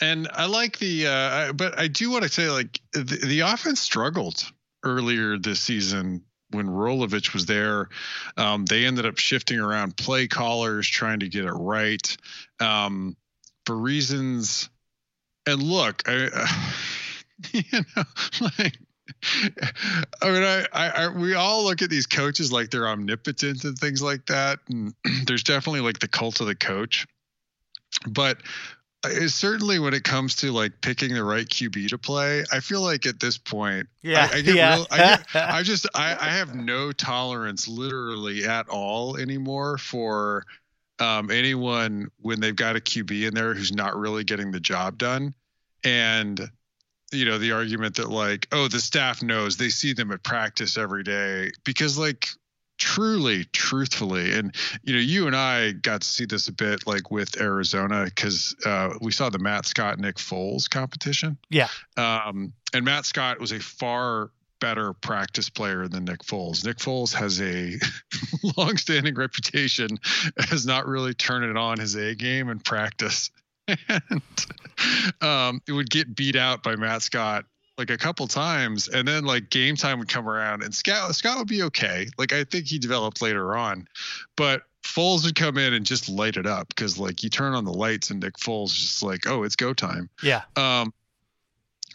[0.00, 3.80] And I like the, uh, but I do want to say, like, the, the offense
[3.80, 4.42] struggled
[4.82, 7.88] earlier this season when Rolovich was there.
[8.36, 12.16] Um, they ended up shifting around play callers, trying to get it right
[12.60, 13.16] um,
[13.66, 14.70] for reasons.
[15.46, 16.46] And look, I, uh,
[17.52, 18.02] you know,
[18.58, 18.78] like,
[20.22, 23.76] I mean, I, I, I, we all look at these coaches like they're omnipotent and
[23.76, 24.60] things like that.
[24.68, 24.94] And
[25.26, 27.06] there's definitely like the cult of the coach.
[28.08, 28.38] But
[29.28, 33.06] certainly when it comes to like picking the right QB to play, I feel like
[33.06, 34.74] at this point, Yeah, I, I get yeah.
[34.76, 40.44] real, I, get, I just, I, I have no tolerance literally at all anymore for
[40.98, 44.98] um, anyone when they've got a QB in there who's not really getting the job
[44.98, 45.34] done.
[45.82, 46.38] And,
[47.10, 50.76] you know, the argument that like, oh, the staff knows they see them at practice
[50.76, 52.28] every day because like
[52.80, 57.10] truly truthfully and you know you and i got to see this a bit like
[57.10, 61.36] with arizona because uh, we saw the matt scott nick foles competition.
[61.50, 61.68] Yeah.
[61.98, 66.64] um, and matt scott was a far better practice player than nick foles.
[66.64, 67.78] Nick foles has a
[68.56, 69.88] long-standing reputation
[70.50, 73.30] as not really turning on his a game in practice.
[73.88, 74.22] And
[75.20, 77.44] um, it would get beat out by matt scott
[77.80, 81.38] like a couple times and then like game time would come around and Scott Scott
[81.38, 82.06] would be okay.
[82.18, 83.88] Like I think he developed later on.
[84.36, 87.64] But Foles would come in and just light it up because like you turn on
[87.64, 90.10] the lights and Nick Foles is just like, oh, it's go time.
[90.22, 90.42] Yeah.
[90.56, 90.92] Um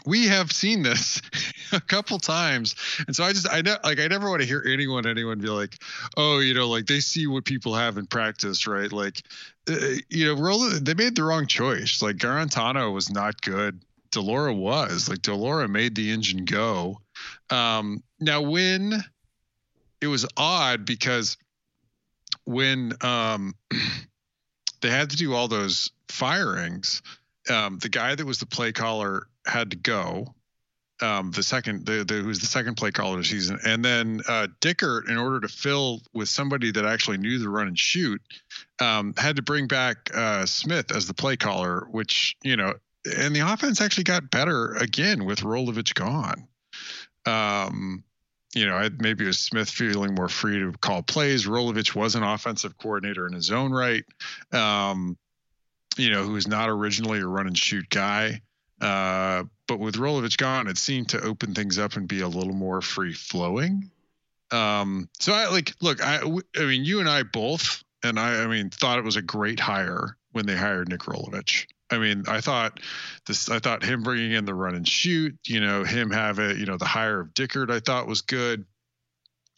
[0.08, 1.22] we have seen this
[1.72, 2.76] a couple times
[3.08, 5.48] and so i just i know like i never want to hear anyone anyone be
[5.48, 5.82] like
[6.16, 9.24] oh you know like they see what people have in practice right like
[9.68, 9.76] uh,
[10.10, 13.82] you know roll they made the wrong choice like guarantano was not good
[14.16, 17.00] de laura was like de laura made the engine go
[17.50, 18.94] um now when
[20.02, 21.38] it was odd because
[22.46, 23.54] when um
[24.82, 27.02] they had to do all those firings
[27.50, 30.34] um, the guy that was the play caller had to go.
[31.02, 34.22] Um, the second, the, the who was the second play caller this season, and then
[34.30, 38.22] uh, Dickert, in order to fill with somebody that actually knew the run and shoot,
[38.80, 43.36] um, had to bring back uh, Smith as the play caller, which you know, and
[43.36, 46.48] the offense actually got better again with Rolovich gone.
[47.26, 48.04] Um,
[48.54, 51.46] you know, maybe it was Smith feeling more free to call plays.
[51.46, 54.06] Rolovich was an offensive coordinator in his own right.
[54.54, 55.18] Um,
[55.98, 58.42] you know, who was not originally a run and shoot guy.
[58.80, 62.54] Uh, but with Rolovich gone, it seemed to open things up and be a little
[62.54, 63.90] more free flowing.
[64.52, 66.20] Um, so I like, look, I,
[66.56, 69.60] I mean, you and I both, and I, I mean, thought it was a great
[69.60, 71.66] hire when they hired Nick Rolovich.
[71.92, 72.80] I mean, I thought
[73.28, 76.58] this, I thought him bringing in the run and shoot, you know, him have it,
[76.58, 78.66] you know, the hire of Dickert, I thought was good.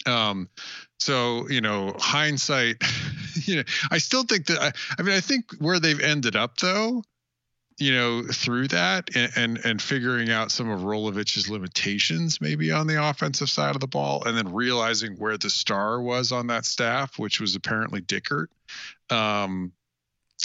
[0.05, 0.49] Um,
[0.99, 2.77] so you know, hindsight,
[3.45, 6.57] you know, I still think that I, I mean, I think where they've ended up
[6.57, 7.03] though,
[7.77, 12.87] you know, through that and and, and figuring out some of Rolovich's limitations maybe on
[12.87, 16.65] the offensive side of the ball, and then realizing where the star was on that
[16.65, 18.47] staff, which was apparently Dickert.
[19.09, 19.71] Um,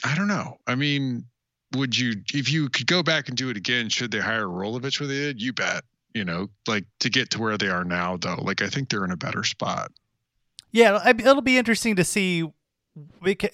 [0.04, 0.58] I don't know.
[0.66, 1.26] I mean,
[1.74, 3.88] would you if you could go back and do it again?
[3.88, 5.42] Should they hire Rolovich they did?
[5.42, 5.84] You bet.
[6.14, 8.36] You know, like to get to where they are now, though.
[8.42, 9.90] Like I think they're in a better spot.
[10.70, 12.50] Yeah, it'll be interesting to see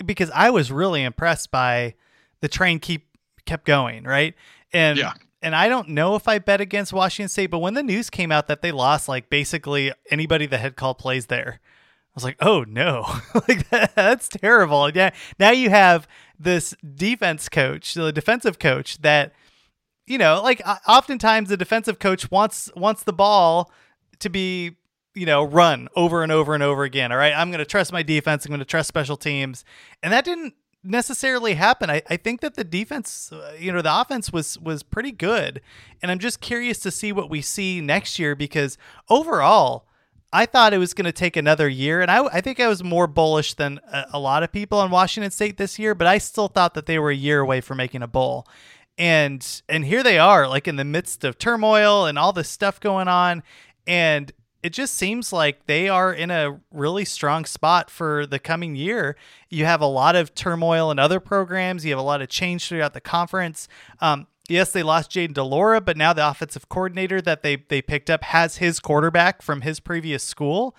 [0.04, 1.94] because I was really impressed by
[2.40, 3.07] the train keep
[3.46, 4.35] kept going, right?
[4.72, 5.12] And Yeah.
[5.42, 8.33] and I don't know if I bet against Washington State, but when the news came
[8.33, 12.37] out that they lost like basically anybody that had called plays there, I was like,
[12.40, 13.07] "Oh no.
[13.48, 15.11] like that, that's terrible." Yeah.
[15.38, 19.33] Now you have this defense coach, the defensive coach that
[20.09, 23.70] you know, like oftentimes the defensive coach wants wants the ball
[24.20, 24.77] to be,
[25.14, 27.12] you know, run over and over and over again.
[27.12, 28.44] All right, I'm going to trust my defense.
[28.44, 29.64] I'm going to trust special teams,
[30.03, 31.90] and that didn't necessarily happen.
[31.90, 35.61] I, I think that the defense, uh, you know, the offense was was pretty good,
[36.03, 38.79] and I'm just curious to see what we see next year because
[39.11, 39.88] overall,
[40.32, 42.84] I thought it was going to take another year, and I, I think I was
[42.84, 46.18] more bullish than a, a lot of people on Washington State this year, but I
[46.18, 48.46] still thought that they were a year away from making a bowl.
[48.98, 52.80] And and here they are, like in the midst of turmoil and all this stuff
[52.80, 53.42] going on,
[53.86, 58.74] and it just seems like they are in a really strong spot for the coming
[58.74, 59.16] year.
[59.48, 61.84] You have a lot of turmoil in other programs.
[61.84, 63.68] You have a lot of change throughout the conference.
[64.00, 67.82] Um, yes, they lost Jayden de Laura, but now the offensive coordinator that they they
[67.82, 70.74] picked up has his quarterback from his previous school.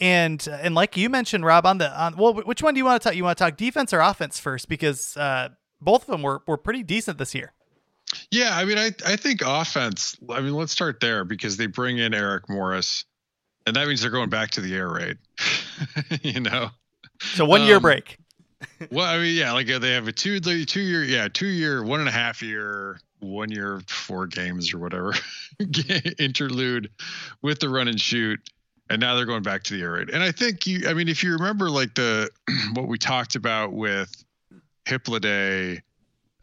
[0.00, 3.00] And and like you mentioned, Rob, on the on well, which one do you want
[3.02, 3.16] to talk?
[3.16, 4.68] You want to talk defense or offense first?
[4.68, 7.52] Because uh, both of them were were pretty decent this year.
[8.30, 10.16] Yeah, I mean, I I think offense.
[10.30, 13.04] I mean, let's start there because they bring in Eric Morris,
[13.66, 15.18] and that means they're going back to the air raid.
[16.22, 16.70] you know,
[17.20, 18.18] so one year um, break.
[18.90, 21.84] well, I mean, yeah, like uh, they have a two two year, yeah, two year,
[21.84, 25.14] one and a half year, one year, four games or whatever
[26.18, 26.90] interlude
[27.42, 28.40] with the run and shoot,
[28.90, 30.10] and now they're going back to the air raid.
[30.10, 32.30] And I think you, I mean, if you remember, like the
[32.74, 34.24] what we talked about with
[34.84, 35.82] Hippolyte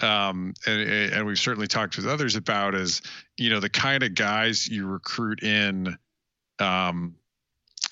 [0.02, 0.82] um, and,
[1.14, 3.02] and we've certainly talked with others about is
[3.38, 5.98] you know the kind of guys you recruit in
[6.60, 7.16] um,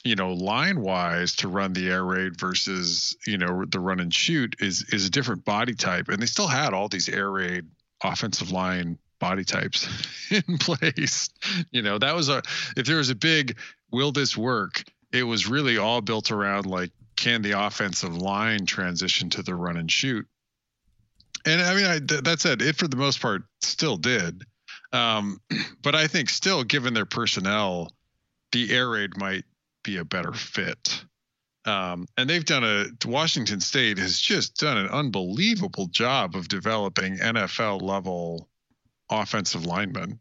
[0.03, 4.13] you know line wise to run the air raid versus you know the run and
[4.13, 7.65] shoot is is a different body type and they still had all these air raid
[8.03, 9.87] offensive line body types
[10.31, 11.29] in place
[11.71, 12.41] you know that was a
[12.77, 13.57] if there was a big
[13.91, 19.29] will this work it was really all built around like can the offensive line transition
[19.29, 20.25] to the run and shoot
[21.45, 24.43] and I mean, I, th- that said, it for the most part still did.
[24.91, 25.39] Um,
[25.81, 27.91] but I think still, given their personnel,
[28.51, 29.45] the air raid might
[29.83, 31.03] be a better fit.
[31.69, 37.17] Um, and they've done a Washington State has just done an unbelievable job of developing
[37.17, 38.49] NFL level
[39.09, 40.19] offensive linemen.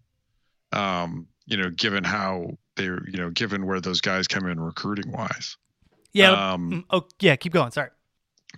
[0.73, 5.11] Um, you know, given how they're, you know, given where those guys come in recruiting
[5.11, 5.57] wise.
[6.13, 6.53] Yeah.
[6.53, 7.37] Um, oh, yeah.
[7.37, 7.71] Keep going.
[7.71, 7.89] Sorry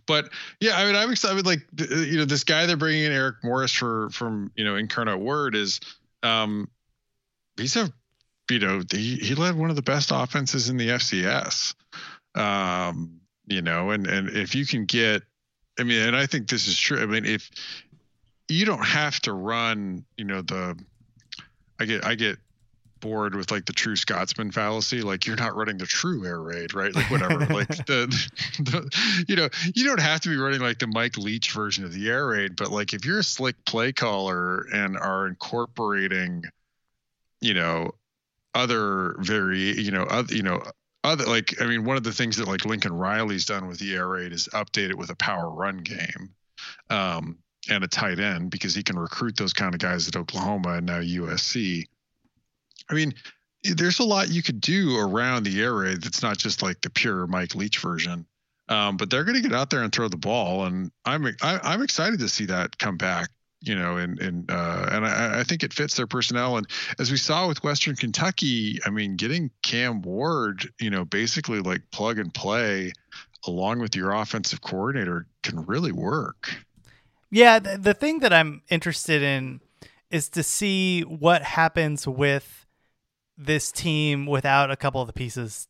[0.07, 1.47] but yeah, I mean, I'm excited.
[1.47, 5.19] Like, you know, this guy they're bringing in, Eric Morris, for from you know Incarnate
[5.19, 5.81] Word, is
[6.23, 6.69] um,
[7.57, 7.93] he's a,
[8.51, 11.75] you know, he he led one of the best offenses in the FCS.
[12.35, 15.23] Um, you know, and and if you can get,
[15.79, 17.01] I mean, and I think this is true.
[17.01, 17.51] I mean, if
[18.49, 20.79] you don't have to run, you know, the,
[21.79, 22.39] I get I get
[23.01, 25.03] bored with like the true Scotsman fallacy.
[25.03, 26.95] Like you're not running the true air raid, right?
[26.95, 27.39] Like whatever.
[27.47, 28.07] like the,
[28.59, 31.93] the, you know, you don't have to be running like the Mike Leach version of
[31.93, 36.45] the air raid, but like if you're a slick play caller and are incorporating,
[37.41, 37.93] you know,
[38.55, 40.63] other very, you know, other, you know,
[41.05, 43.95] other like I mean, one of the things that like Lincoln Riley's done with the
[43.95, 46.35] air raid is update it with a power run game.
[46.89, 50.75] Um, and a tight end because he can recruit those kind of guys at Oklahoma
[50.75, 51.87] and now USC.
[52.89, 53.15] I mean,
[53.63, 56.91] there's a lot you could do around the air raid that's not just like the
[56.91, 58.27] pure Mike Leach version.
[58.69, 61.55] Um, but they're going to get out there and throw the ball, and I'm I,
[61.55, 63.29] am i am excited to see that come back.
[63.63, 66.57] You know, and and uh, and I, I think it fits their personnel.
[66.57, 66.67] And
[66.99, 71.83] as we saw with Western Kentucky, I mean, getting Cam Ward, you know, basically like
[71.91, 72.93] plug and play
[73.47, 76.51] along with your offensive coordinator can really work.
[77.31, 79.61] Yeah, the, the thing that I'm interested in
[80.11, 82.67] is to see what happens with
[83.39, 85.69] this team without a couple of the pieces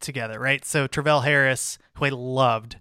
[0.00, 0.64] together, right?
[0.64, 2.76] So Travell Harris, who I loved,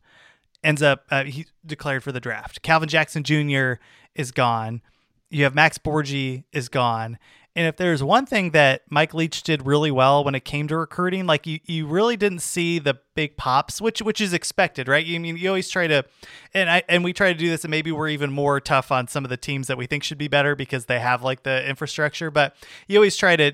[0.63, 2.61] ends up uh, he declared for the draft.
[2.61, 3.73] Calvin Jackson Jr.
[4.19, 4.81] is gone.
[5.29, 7.17] You have Max Borghi is gone.
[7.55, 10.77] And if there's one thing that Mike Leach did really well when it came to
[10.77, 15.05] recruiting, like you, you really didn't see the big pops, which which is expected, right?
[15.05, 16.05] You I mean you always try to,
[16.53, 19.07] and I and we try to do this, and maybe we're even more tough on
[19.07, 21.67] some of the teams that we think should be better because they have like the
[21.67, 22.29] infrastructure.
[22.29, 22.55] But
[22.87, 23.53] you always try to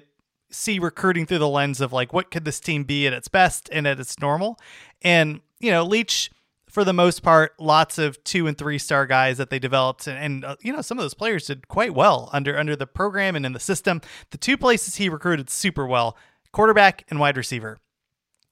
[0.50, 3.70] see recruiting through the lens of like what could this team be at its best
[3.72, 4.60] and at its normal.
[5.02, 6.32] And you know, Leach
[6.76, 10.18] for the most part, lots of two and three star guys that they developed, and,
[10.18, 13.34] and uh, you know some of those players did quite well under under the program
[13.38, 14.02] and in the system.
[14.32, 16.18] The two places he recruited super well:
[16.52, 17.80] quarterback and wide receiver,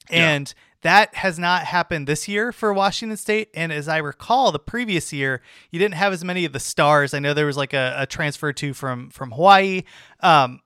[0.10, 0.62] and yeah.
[0.84, 3.50] that has not happened this year for Washington State.
[3.54, 7.14] And as I recall, the previous year you didn't have as many of the stars.
[7.14, 9.84] I know there was like a, a transfer to from from Hawaii,
[10.22, 10.62] um,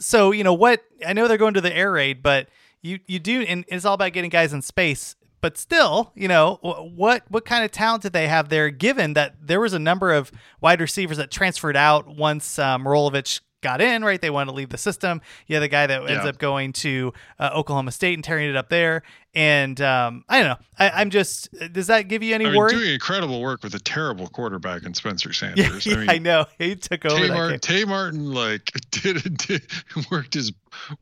[0.00, 0.82] so you know what?
[1.06, 2.48] I know they're going to the air raid, but
[2.82, 5.14] you you do, and it's all about getting guys in space.
[5.46, 8.68] But still, you know what what kind of talent did they have there?
[8.68, 13.42] Given that there was a number of wide receivers that transferred out once um, Rolovich
[13.62, 14.20] got in, right?
[14.20, 15.20] They wanted to leave the system.
[15.46, 16.30] You have the guy that ends Yeah.
[16.30, 19.04] up going to uh, Oklahoma State and tearing it up there.
[19.36, 20.64] And um, I don't know.
[20.80, 21.48] I, I'm just.
[21.72, 22.72] Does that give you any I mean, worry?
[22.72, 25.86] doing incredible work with a terrible quarterback in Spencer Sanders.
[25.86, 29.38] yeah, I mean, I know he took over Tay, that Mar- Tay Martin like did,
[29.38, 29.62] did
[30.10, 30.50] worked his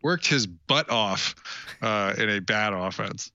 [0.02, 1.34] worked his butt off
[1.80, 3.30] uh, in a bad offense.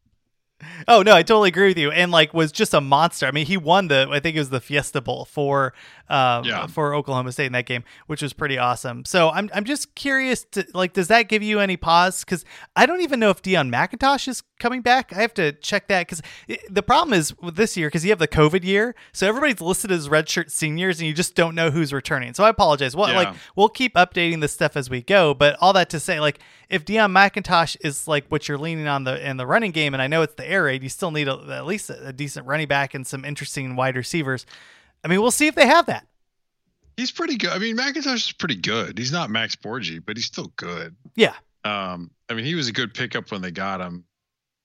[0.88, 1.92] Oh no, I totally agree with you.
[1.92, 3.26] And like was just a monster.
[3.26, 5.74] I mean, he won the I think it was the Fiesta Bowl for
[6.10, 6.68] um Yeah.
[6.68, 9.06] for Oklahoma State in that game, which was pretty awesome.
[9.06, 12.44] So I'm I'm just curious to like does that give you any pause cuz
[12.76, 15.12] I don't even know if Deon McIntosh is coming back.
[15.12, 16.22] I have to check that cuz
[16.70, 18.94] the problem is with this year cuz you have the COVID year.
[19.14, 22.34] So everybody's listed as redshirt seniors and you just don't know who's returning.
[22.34, 22.96] So I apologize.
[22.96, 23.16] Well, Yeah.
[23.18, 26.40] like we'll keep updating this stuff as we go, but all that to say like
[26.70, 30.02] if Deon McIntosh is like what you're leaning on the in the running game, and
[30.04, 32.46] I know it's the air raid, you still need a, at least a, a decent
[32.46, 34.46] running back and some interesting wide receivers.
[35.04, 36.06] I mean, we'll see if they have that.
[36.98, 37.52] He's pretty good.
[37.52, 38.98] I mean, McIntosh is pretty good.
[38.98, 40.96] He's not Max Borghi, but he's still good.
[41.16, 41.34] Yeah,
[41.64, 44.04] Um, I mean, he was a good pickup when they got him.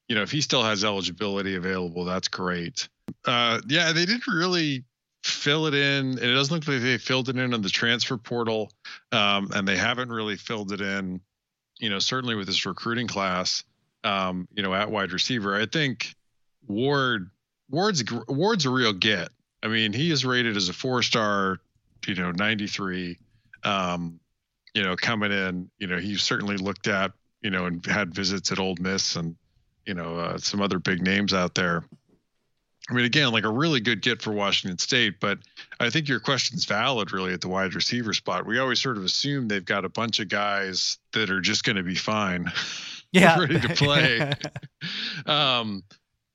[0.08, 2.88] You know, if he still has eligibility available, that's great.
[3.24, 4.84] Uh, yeah, they didn't really
[5.22, 8.18] fill it in, and it doesn't look like they filled it in on the transfer
[8.18, 8.70] portal,
[9.12, 11.20] um, and they haven't really filled it in.
[11.78, 13.64] You know, certainly with this recruiting class,
[14.04, 16.14] um, you know, at wide receiver, I think
[16.66, 17.30] Ward
[17.70, 19.30] Ward's Ward's a real get.
[19.62, 21.58] I mean, he is rated as a four star,
[22.06, 23.18] you know, 93.
[23.64, 24.20] Um,
[24.74, 28.52] you know, coming in, you know, he certainly looked at, you know, and had visits
[28.52, 29.36] at Ole Miss and,
[29.86, 31.84] you know, uh, some other big names out there.
[32.88, 35.38] I mean, again, like a really good get for Washington State, but
[35.80, 38.44] I think your question's valid really at the wide receiver spot.
[38.44, 41.76] We always sort of assume they've got a bunch of guys that are just going
[41.76, 42.52] to be fine,
[43.12, 44.32] yeah, ready to play.
[45.26, 45.82] um,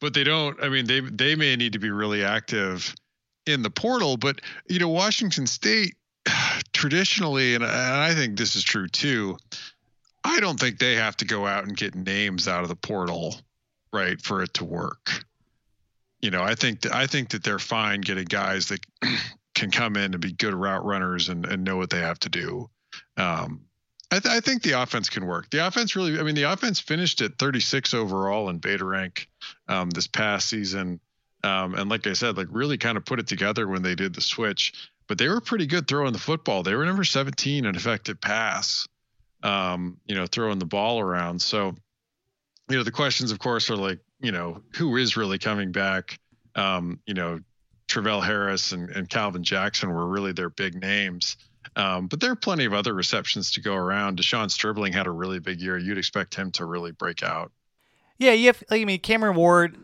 [0.01, 0.61] but they don't.
[0.63, 2.95] I mean, they they may need to be really active
[3.45, 4.17] in the portal.
[4.17, 5.95] But you know, Washington State
[6.73, 9.37] traditionally, and, and I think this is true too.
[10.23, 13.35] I don't think they have to go out and get names out of the portal,
[13.93, 15.25] right, for it to work.
[16.21, 18.81] You know, I think that I think that they're fine getting guys that
[19.55, 22.29] can come in and be good route runners and, and know what they have to
[22.29, 22.69] do.
[23.17, 23.61] Um,
[24.11, 25.49] I, th- I think the offense can work.
[25.51, 29.27] The offense really, I mean, the offense finished at 36 overall in beta rank
[29.67, 30.99] um, this past season.
[31.43, 34.15] Um, and like I said, like really kind of put it together when they did
[34.15, 34.73] the switch.
[35.07, 36.63] But they were pretty good throwing the football.
[36.63, 38.87] They were number 17 in effective pass,
[39.43, 41.41] um, you know, throwing the ball around.
[41.41, 41.75] So,
[42.69, 46.19] you know, the questions, of course, are like, you know, who is really coming back?
[46.55, 47.39] Um, you know,
[47.87, 51.37] Travell Harris and, and Calvin Jackson were really their big names.
[51.75, 54.19] Um, but there are plenty of other receptions to go around.
[54.19, 55.77] De'Zhaun Stribling had a really big year.
[55.77, 57.51] You'd expect him to really break out.
[58.17, 58.63] Yeah, you have.
[58.69, 59.77] Like, I mean, Cameron Ward.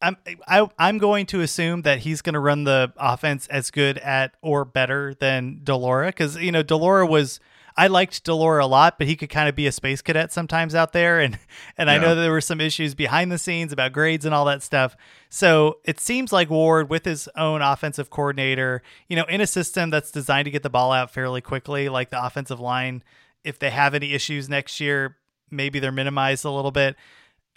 [0.00, 0.16] I'm
[0.48, 4.34] I, I'm going to assume that he's going to run the offense as good at
[4.42, 7.38] or better than de Laura because you know de Laura was.
[7.76, 10.32] I liked de Laura a lot, but he could kind of be a space cadet
[10.32, 11.38] sometimes out there, and
[11.78, 14.62] and I know there were some issues behind the scenes about grades and all that
[14.62, 14.96] stuff.
[15.28, 19.90] So it seems like Ward, with his own offensive coordinator, you know, in a system
[19.90, 23.02] that's designed to get the ball out fairly quickly, like the offensive line,
[23.44, 25.16] if they have any issues next year,
[25.50, 26.96] maybe they're minimized a little bit.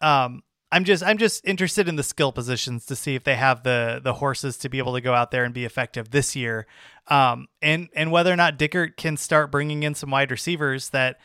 [0.02, 0.44] Um,
[0.76, 4.02] I'm just I'm just interested in the skill positions to see if they have the
[4.04, 6.68] the horses to be able to go out there and be effective this year,
[7.08, 11.18] um, and and whether or not Dickert can start bringing in some wide receivers that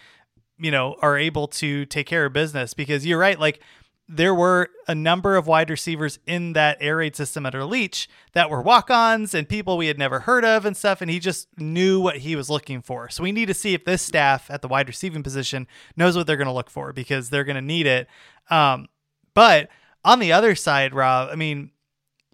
[0.57, 2.75] you know are able to take care of business.
[2.75, 3.59] Because you're right, like
[4.07, 8.51] there were a number of wide receivers in that air raid system under Leach that
[8.51, 12.01] were walk-ons and people we had never heard of and stuff, and he just knew
[12.01, 13.09] what he was looking for.
[13.09, 16.29] So we need to see if this staff at the wide receiving position knows what
[16.29, 18.07] they're going to look for because they're going to need it.
[18.49, 18.87] Um,
[19.35, 19.69] but
[20.05, 21.71] on the other side, Rob, I mean,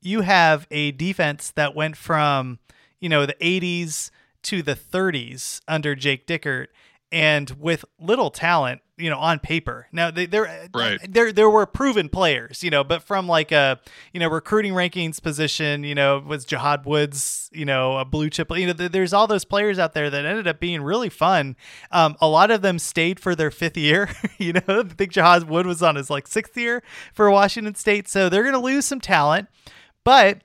[0.01, 2.59] you have a defense that went from,
[3.01, 4.11] you know, the 80s
[4.45, 6.69] to the 30s under Jake Dickert
[7.11, 9.87] and with little talent, you know, on paper.
[9.93, 10.99] Now they there Right.
[11.13, 13.79] there there were proven players, you know, but from like a,
[14.13, 18.51] you know, recruiting rankings position, you know, was Jahad Woods, you know, a blue chip,
[18.57, 21.57] you know, there- there's all those players out there that ended up being really fun.
[21.91, 25.45] Um, a lot of them stayed for their fifth year, you know, I think Jahad
[25.45, 26.83] Wood was on his like sixth year
[27.13, 28.09] for Washington State.
[28.09, 29.49] So they're going to lose some talent,
[30.05, 30.43] but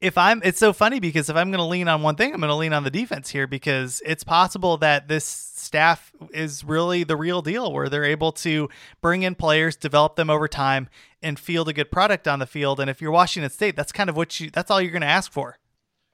[0.00, 2.40] if I'm, it's so funny because if I'm going to lean on one thing, I'm
[2.40, 7.02] going to lean on the defense here because it's possible that this staff is really
[7.02, 8.68] the real deal where they're able to
[9.00, 10.88] bring in players, develop them over time,
[11.22, 12.78] and field a good product on the field.
[12.78, 15.08] And if you're Washington State, that's kind of what you, that's all you're going to
[15.08, 15.58] ask for.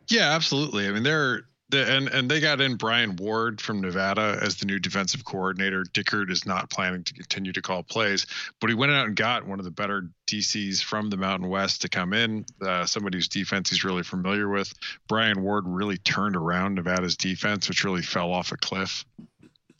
[0.08, 0.86] Yeah, absolutely.
[0.86, 4.66] I mean, they're the, and and they got in Brian Ward from Nevada as the
[4.66, 5.82] new defensive coordinator.
[5.82, 8.26] Dickert is not planning to continue to call plays,
[8.60, 11.82] but he went out and got one of the better DCs from the Mountain West
[11.82, 12.44] to come in.
[12.64, 14.72] Uh, somebody whose defense he's really familiar with.
[15.08, 19.04] Brian Ward really turned around Nevada's defense, which really fell off a cliff.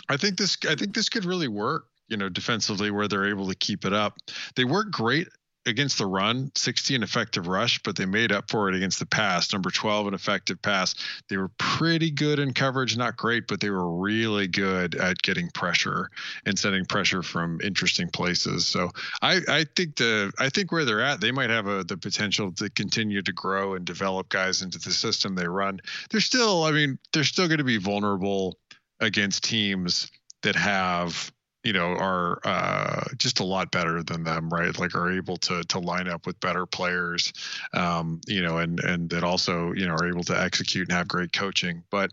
[0.09, 1.87] I think this I think this could really work.
[2.09, 4.19] You know, defensively, where they're able to keep it up.
[4.57, 5.29] They work great
[5.67, 9.07] against the run, 60 in effective rush, but they made up for it against the
[9.07, 9.53] pass.
[9.53, 10.95] Number 12 in effective pass.
[11.29, 15.51] They were pretty good in coverage, not great, but they were really good at getting
[15.51, 16.11] pressure
[16.47, 18.67] and setting pressure from interesting places.
[18.67, 18.91] So
[19.21, 22.53] I, I think the I think where they're at, they might have a, the potential
[22.53, 25.81] to continue to grow and develop guys into the system they run.
[26.11, 28.59] They're still, I mean, they're still going to be vulnerable
[29.01, 30.11] against teams
[30.43, 31.33] that have
[31.65, 34.79] you know are uh, just a lot better than them right?
[34.79, 37.33] Like are able to to line up with better players
[37.73, 41.09] um, you know and and that also you know are able to execute and have
[41.09, 41.83] great coaching.
[41.91, 42.13] But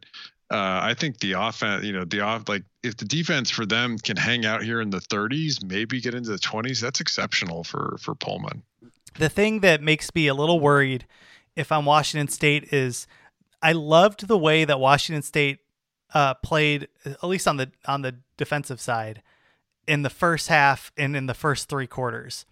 [0.51, 3.99] uh, I think the offense, you know, the off like if the defense for them
[3.99, 7.97] can hang out here in the 30s, maybe get into the 20s, that's exceptional for
[7.99, 8.63] for Pullman.
[9.17, 11.05] The thing that makes me a little worried
[11.55, 13.05] if I'm Washington State is
[13.61, 15.59] I loved the way that Washington State
[16.13, 19.21] uh, played, at least on the on the defensive side
[19.89, 22.45] in the first half and in the first three quarters.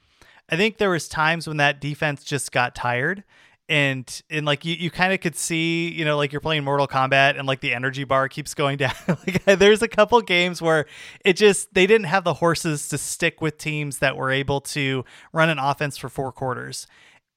[0.50, 3.24] I think there was times when that defense just got tired
[3.70, 6.88] and and like you, you kind of could see you know like you're playing mortal
[6.88, 10.86] kombat and like the energy bar keeps going down like there's a couple games where
[11.24, 15.04] it just they didn't have the horses to stick with teams that were able to
[15.34, 16.88] run an offense for four quarters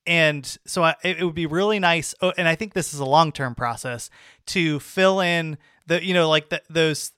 [0.07, 3.05] and so I, it would be really nice oh, and i think this is a
[3.05, 4.09] long-term process
[4.47, 7.11] to fill in the you know like the, those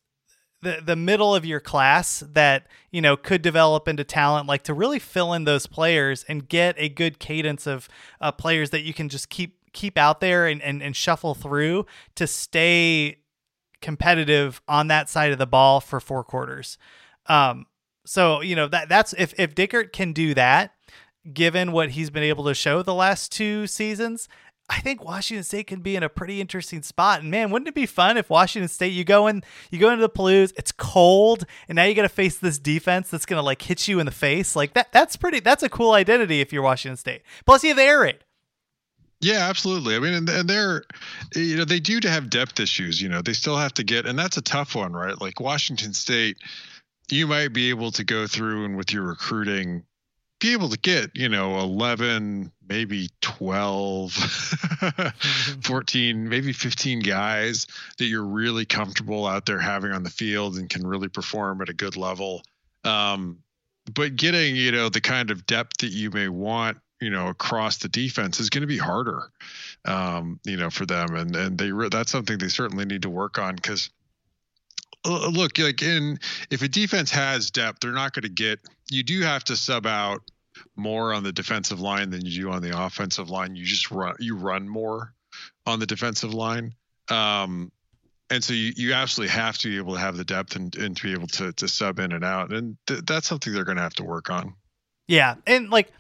[0.63, 4.73] the the middle of your class that you know could develop into talent like to
[4.75, 7.89] really fill in those players and get a good cadence of
[8.21, 11.85] uh, players that you can just keep keep out there and, and and shuffle through
[12.15, 13.19] to stay
[13.81, 16.79] competitive on that side of the ball for four quarters.
[17.27, 17.67] Um
[18.05, 20.75] so you know that that's if if Dickert can do that
[21.33, 24.29] given what he's been able to show the last two seasons
[24.69, 27.21] I think Washington State can be in a pretty interesting spot.
[27.21, 30.01] And man, wouldn't it be fun if Washington State you go in, you go into
[30.01, 33.63] the Palouse, it's cold, and now you got to face this defense that's gonna like
[33.63, 34.57] hit you in the face.
[34.57, 35.41] Like that, that's pretty.
[35.41, 37.23] That's a cool identity if you're Washington State.
[37.45, 38.19] Plus, you have the air raid.
[39.23, 39.95] Yeah, absolutely.
[39.95, 40.83] I mean, and, and they're,
[41.37, 43.01] you know, they do to have depth issues.
[43.01, 45.19] You know, they still have to get, and that's a tough one, right?
[45.21, 46.39] Like Washington State,
[47.09, 49.85] you might be able to go through and with your recruiting
[50.43, 54.13] be able to get, you know, 11, maybe 12,
[55.63, 57.69] 14, maybe 15 guys
[57.99, 61.69] that you're really comfortable out there having on the field and can really perform at
[61.69, 62.43] a good level.
[62.83, 63.39] Um,
[63.95, 67.79] but getting, you know, the kind of depth that you may want, you know, across
[67.79, 69.31] the defense is going to be harder,
[69.85, 71.15] um, you know, for them.
[71.15, 73.91] And, and they, that's something they certainly need to work on because
[75.05, 76.19] uh, look like in
[76.51, 79.85] if a defense has depth they're not going to get you do have to sub
[79.85, 80.23] out
[80.77, 83.57] more on the defensive line than you do on the offensive line.
[83.57, 85.15] You just run you run more
[85.67, 86.75] on the defensive line.
[87.09, 87.73] Um,
[88.31, 90.97] and so you, you absolutely have to be able to have the depth and, and
[90.97, 92.53] to be able to, to sub in and out.
[92.53, 94.55] And th- that's something they're going to have to work on.
[95.07, 95.35] Yeah.
[95.47, 95.93] And like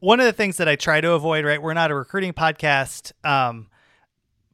[0.00, 1.62] one of the things that I try to avoid, right?
[1.62, 3.12] We're not a recruiting podcast.
[3.24, 3.68] Um,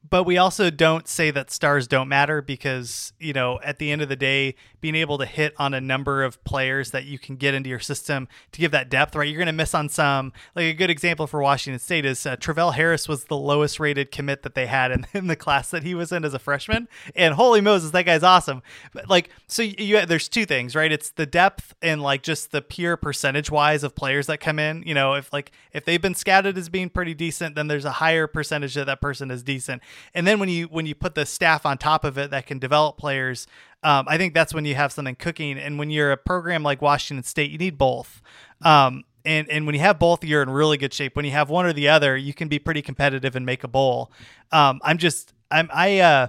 [0.08, 4.02] but we also don't say that stars don't matter because you know at the end
[4.02, 7.36] of the day being able to hit on a number of players that you can
[7.36, 9.28] get into your system to give that depth right?
[9.28, 10.32] You're going to miss on some.
[10.54, 14.10] Like a good example for washington state is uh, travell harris was the lowest rated
[14.10, 16.86] commit that they had in, in the class that he was in as a freshman.
[17.16, 18.62] And holy moses that guy's awesome.
[18.92, 20.92] But like so you, you there's two things right?
[20.92, 24.82] It's the depth and like just the pure percentage wise of players that come in.
[24.86, 27.92] You know if like if they've been scouted as being pretty decent then there's a
[27.92, 29.82] higher percentage that that person is decent
[30.14, 32.58] and then when you when you put the staff on top of it that can
[32.58, 33.46] develop players,
[33.82, 35.58] um, I think that's when you have something cooking.
[35.58, 38.22] And when you're a program like Washington State, you need both.
[38.62, 41.16] Um, and and when you have both, you're in really good shape.
[41.16, 43.68] When you have one or the other, you can be pretty competitive and make a
[43.68, 44.12] bowl.
[44.52, 46.28] Um, I'm just I'm I uh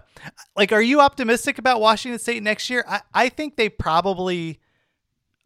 [0.55, 2.86] like are you optimistic about Washington State next year?
[2.88, 4.59] I, I think they probably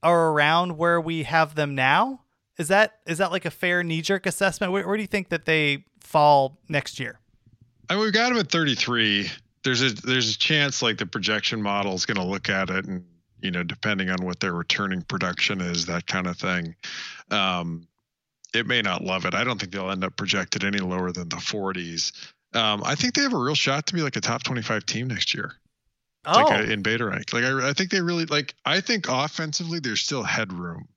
[0.03, 2.21] are around where we have them now.
[2.57, 4.71] Is that is that like a fair knee jerk assessment?
[4.71, 7.19] Where, where do you think that they fall next year?
[7.89, 9.29] I mean, we've got him at 33.
[9.63, 12.85] There's a there's a chance like the projection model is going to look at it
[12.85, 13.03] and
[13.41, 16.75] you know depending on what their returning production is, that kind of thing.
[17.31, 17.87] Um,
[18.53, 19.33] it may not love it.
[19.33, 22.11] I don't think they'll end up projected any lower than the 40s.
[22.55, 25.07] Um, I think they have a real shot to be like a top 25 team
[25.07, 25.53] next year.
[26.25, 26.43] Oh.
[26.43, 27.31] Like a, in beta rank.
[27.31, 28.53] Like I, I think they really like.
[28.65, 30.87] I think offensively there's still headroom,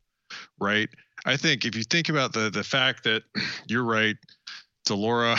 [0.59, 0.89] right?
[1.25, 3.23] I think if you think about the the fact that
[3.67, 4.17] you're right,
[4.85, 5.37] de Laura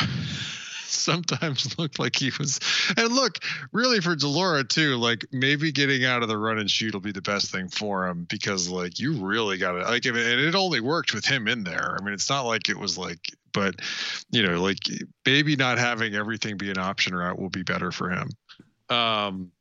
[1.01, 2.59] sometimes looked like he was.
[2.97, 3.39] And look,
[3.71, 7.01] really for de Laura too, like maybe getting out of the run and shoot will
[7.01, 10.55] be the best thing for him because like you really got to like, and it
[10.55, 11.97] only worked with him in there.
[11.99, 13.75] I mean, it's not like it was like, but
[14.31, 14.79] you know, like
[15.25, 18.29] maybe not having everything be an option route will be better for him.
[18.89, 19.51] Um,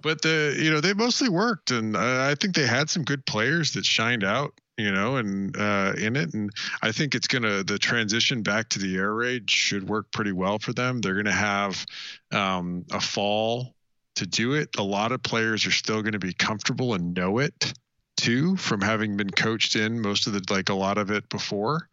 [0.00, 3.72] but the you know they mostly worked, and I think they had some good players
[3.72, 6.34] that shined out you know, and uh, in it.
[6.34, 6.50] And
[6.82, 10.32] I think it's going to, the transition back to the air raid should work pretty
[10.32, 11.00] well for them.
[11.00, 11.86] They're going to have
[12.32, 13.74] um, a fall
[14.16, 14.70] to do it.
[14.78, 17.74] A lot of players are still going to be comfortable and know it
[18.16, 21.88] too from having been coached in most of the like a lot of it before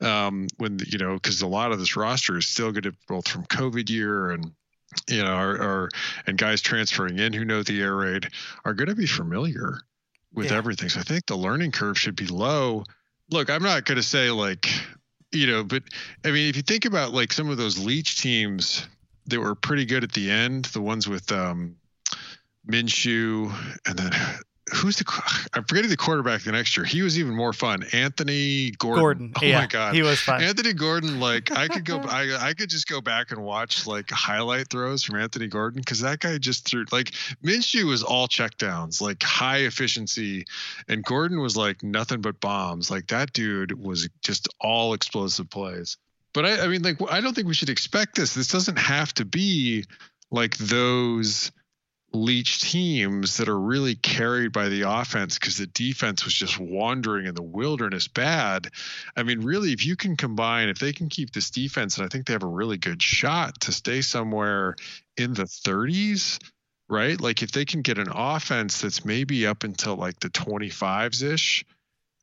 [0.00, 3.28] um when you know because a lot of this roster is still going to both
[3.28, 4.52] from covid year and
[5.08, 5.88] you know or, or
[6.26, 8.28] and guys transferring in who know the air raid
[8.64, 9.78] are going to be familiar
[10.36, 10.56] with yeah.
[10.56, 10.88] everything.
[10.88, 12.84] So I think the learning curve should be low.
[13.30, 14.68] Look, I'm not going to say like,
[15.32, 15.82] you know, but
[16.24, 18.86] I mean, if you think about like some of those Leach teams
[19.26, 21.76] that were pretty good at the end, the ones with um,
[22.68, 23.52] Minshew
[23.86, 24.12] and then
[24.74, 25.04] who's the
[25.54, 26.84] I'm forgetting the quarterback the next year.
[26.84, 27.84] He was even more fun.
[27.92, 29.00] Anthony Gordon.
[29.00, 29.32] Gordon.
[29.40, 29.94] Oh yeah, my god.
[29.94, 30.42] He was fun.
[30.42, 34.10] Anthony Gordon like I could go I I could just go back and watch like
[34.10, 37.12] highlight throws from Anthony Gordon cuz that guy just threw like
[37.44, 40.46] Minshew was all checkdowns, like high efficiency
[40.88, 42.90] and Gordon was like nothing but bombs.
[42.90, 45.96] Like that dude was just all explosive plays.
[46.32, 48.34] But I I mean like I don't think we should expect this.
[48.34, 49.84] This doesn't have to be
[50.32, 51.52] like those
[52.12, 57.26] Leach teams that are really carried by the offense because the defense was just wandering
[57.26, 58.68] in the wilderness bad.
[59.16, 62.08] I mean, really, if you can combine, if they can keep this defense, and I
[62.08, 64.76] think they have a really good shot to stay somewhere
[65.16, 66.38] in the 30s,
[66.88, 67.20] right?
[67.20, 71.64] Like if they can get an offense that's maybe up until like the 25s ish.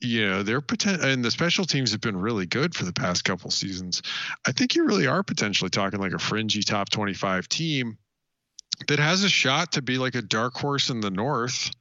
[0.01, 3.23] You know, they're potential, and the special teams have been really good for the past
[3.23, 4.01] couple seasons.
[4.45, 7.97] I think you really are potentially talking like a fringy top 25 team
[8.87, 11.71] that has a shot to be like a dark horse in the North.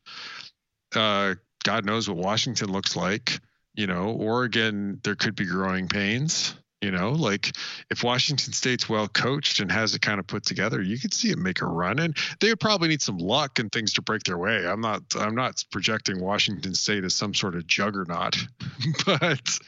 [0.94, 1.34] Uh,
[1.64, 3.40] God knows what Washington looks like.
[3.74, 6.54] You know, Oregon, there could be growing pains.
[6.82, 7.56] You know, like
[7.90, 11.30] if Washington State's well coached and has it kind of put together, you could see
[11.30, 12.00] it make a run.
[12.00, 14.66] And they would probably need some luck and things to break their way.
[14.66, 18.36] I'm not I'm not projecting Washington State as some sort of juggernaut,
[19.06, 19.58] but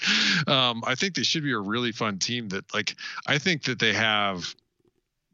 [0.49, 2.49] um, I think they should be a really fun team.
[2.49, 2.97] That like
[3.29, 4.53] I think that they have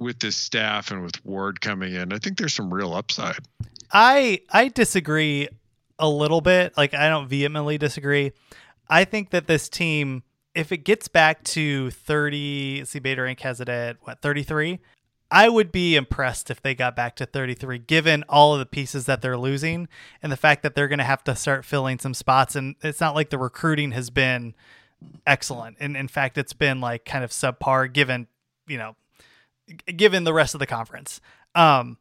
[0.01, 3.37] with this staff and with Ward coming in, I think there's some real upside.
[3.93, 5.49] I I disagree
[5.99, 6.77] a little bit.
[6.77, 8.33] Like I don't vehemently disagree.
[8.89, 10.25] I think that this team,
[10.55, 14.81] if it gets back to 30, see Beta Rank has it at what 33.
[15.33, 19.07] I would be impressed if they got back to 33, given all of the pieces
[19.07, 19.87] that they're losing
[20.21, 22.57] and the fact that they're going to have to start filling some spots.
[22.57, 24.55] And it's not like the recruiting has been
[25.25, 25.77] excellent.
[25.79, 28.27] And in fact, it's been like kind of subpar, given
[28.67, 28.97] you know
[29.97, 31.21] given the rest of the conference.
[31.55, 31.99] Um,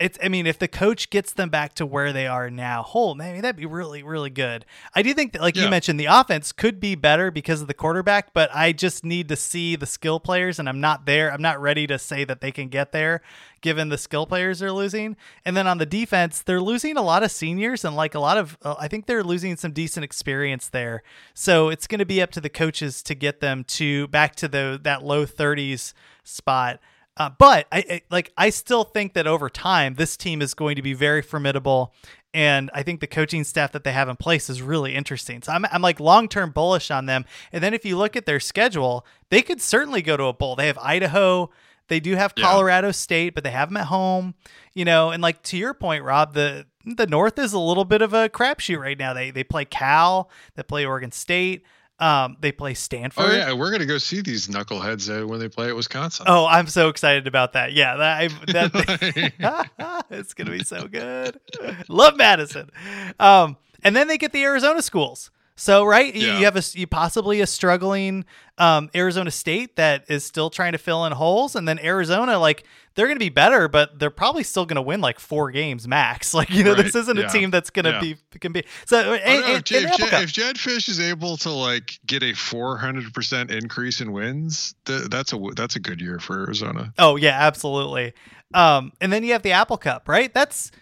[0.00, 3.14] it's I mean, if the coach gets them back to where they are now, oh
[3.14, 4.64] man, that'd be really, really good.
[4.92, 5.64] I do think that like yeah.
[5.64, 9.28] you mentioned, the offense could be better because of the quarterback, but I just need
[9.28, 11.32] to see the skill players and I'm not there.
[11.32, 13.22] I'm not ready to say that they can get there
[13.60, 15.16] given the skill players they're losing.
[15.44, 18.36] And then on the defense, they're losing a lot of seniors and like a lot
[18.36, 21.04] of uh, I think they're losing some decent experience there.
[21.34, 24.48] So it's going to be up to the coaches to get them to back to
[24.48, 25.94] the that low 30s
[26.24, 26.80] spot.
[27.16, 30.76] Uh, but I, I, like I still think that over time this team is going
[30.76, 31.94] to be very formidable,
[32.32, 35.40] and I think the coaching staff that they have in place is really interesting.
[35.42, 37.24] So I'm I'm like long term bullish on them.
[37.52, 40.56] And then if you look at their schedule, they could certainly go to a bowl.
[40.56, 41.50] They have Idaho,
[41.88, 42.92] they do have Colorado yeah.
[42.92, 44.34] State, but they have them at home.
[44.72, 48.02] You know, and like to your point, Rob, the the North is a little bit
[48.02, 49.12] of a crapshoot right now.
[49.12, 51.62] They they play Cal, they play Oregon State.
[52.00, 53.24] Um, they play Stanford.
[53.26, 56.26] Oh yeah, we're gonna go see these knuckleheads uh, when they play at Wisconsin.
[56.28, 57.72] Oh, I'm so excited about that.
[57.72, 61.38] Yeah, that, I, that it's gonna be so good.
[61.88, 62.70] Love Madison.
[63.20, 65.30] Um, and then they get the Arizona schools.
[65.56, 66.38] So right, yeah.
[66.38, 68.24] you have a you possibly a struggling
[68.58, 72.64] um, Arizona State that is still trying to fill in holes, and then Arizona like
[72.96, 75.86] they're going to be better, but they're probably still going to win like four games
[75.86, 76.34] max.
[76.44, 76.84] Like you know, right.
[76.84, 77.28] this isn't yeah.
[77.28, 78.00] a team that's going to yeah.
[78.00, 78.64] be can be.
[78.86, 82.24] So oh, and, no, and, if, and if Jedd Fisch is able to like get
[82.24, 86.40] a four hundred percent increase in wins, th- that's a that's a good year for
[86.40, 86.92] Arizona.
[86.98, 88.14] Oh yeah, absolutely.
[88.52, 90.34] Um, and then you have the Apple Cup, right?
[90.34, 90.72] That's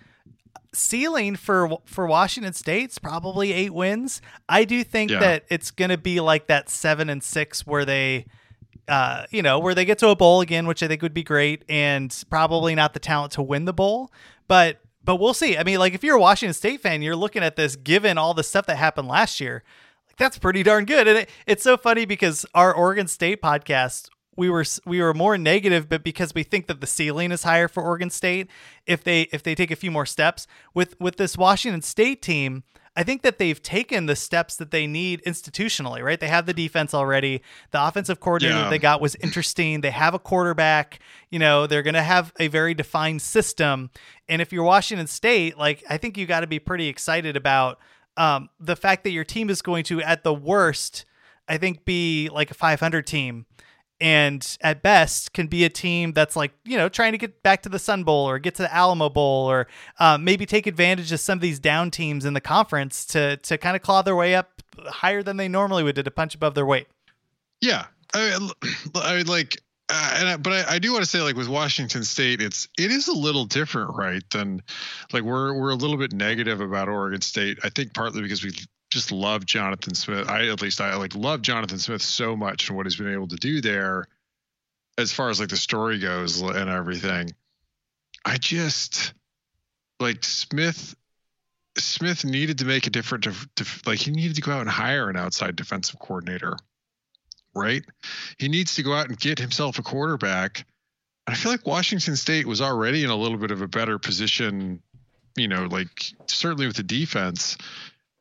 [0.75, 4.21] ceiling for for Washington State's probably eight wins.
[4.49, 5.21] I do think yeah.
[5.21, 8.27] that it's going to be like that seven and six where they,
[8.89, 11.23] uh, you know, where they get to a bowl again, which I think would be
[11.23, 14.11] great, and probably not the talent to win the bowl,
[14.49, 15.57] but but we'll see.
[15.57, 18.35] I mean, like if you're a Washington State fan, you're looking at this given all
[18.35, 19.63] the stuff that happened last year.
[20.09, 24.09] Like that's pretty darn good, and it, it's so funny because our Oregon State podcast
[24.37, 27.69] we were we were more negative, but because we think that the ceiling is higher
[27.69, 28.49] for Oregon State,
[28.87, 32.63] if they if they take a few more steps with with this Washington State team,
[32.97, 36.03] I think that they've taken the steps that they need institutionally.
[36.03, 37.43] Right, they have the defense already.
[37.73, 38.71] The offensive coordinator Yeah.
[38.71, 39.83] they got was interesting.
[39.83, 41.01] They have a quarterback.
[41.31, 43.91] You know, they're going to have a very defined system.
[44.29, 47.79] And if you're Washington State, like I think you got to be pretty excited about
[48.17, 51.05] um, the fact that your team is going to, at the worst,
[51.49, 53.47] I think, be like a 500 team
[54.03, 57.63] and at best can be a team that's like you know trying to get back
[57.63, 59.69] to the Sun Bowl or get to the Alamo Bowl or
[60.01, 63.57] um, maybe take advantage of some of these down teams in the conference to to
[63.57, 66.67] kind of claw their way up higher than they normally would to punch above their
[66.67, 66.89] weight.
[67.61, 68.51] Yeah, I mean,
[68.97, 71.49] I mean like, uh, and I, but I, I do want to say, like with
[71.49, 74.29] Washington State, it's it is a little different, right?
[74.31, 74.63] Than
[75.13, 77.61] like we're we're a little bit negative about Oregon State.
[77.63, 78.51] I think partly because we
[78.93, 80.29] just love Jonathan Smith.
[80.29, 83.29] I at least I like love Jonathan Smith so much and what he's been able
[83.29, 84.07] to do there,
[84.99, 87.33] as far as like the story goes and everything.
[88.25, 89.15] I just
[90.01, 90.95] like Smith.
[91.79, 93.27] Smith needed to make a different,
[93.87, 96.59] like he needed to go out and hire an outside defensive coordinator
[97.55, 97.85] right?
[98.39, 100.67] He needs to go out and get himself a quarterback.
[101.27, 104.83] I feel like Washington State was already in a little bit of a better position,
[105.37, 107.57] you know, like certainly with the defense.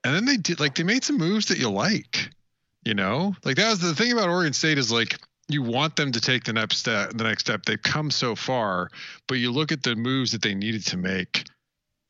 [0.04, 2.30] And then they did like they made some moves that you like,
[2.84, 3.36] you know?
[3.44, 6.44] Like that was the thing about Oregon State is like you want them to take
[6.44, 7.66] the next step the next step.
[7.66, 8.90] They've come so far,
[9.28, 11.46] but you look at the moves that they needed to make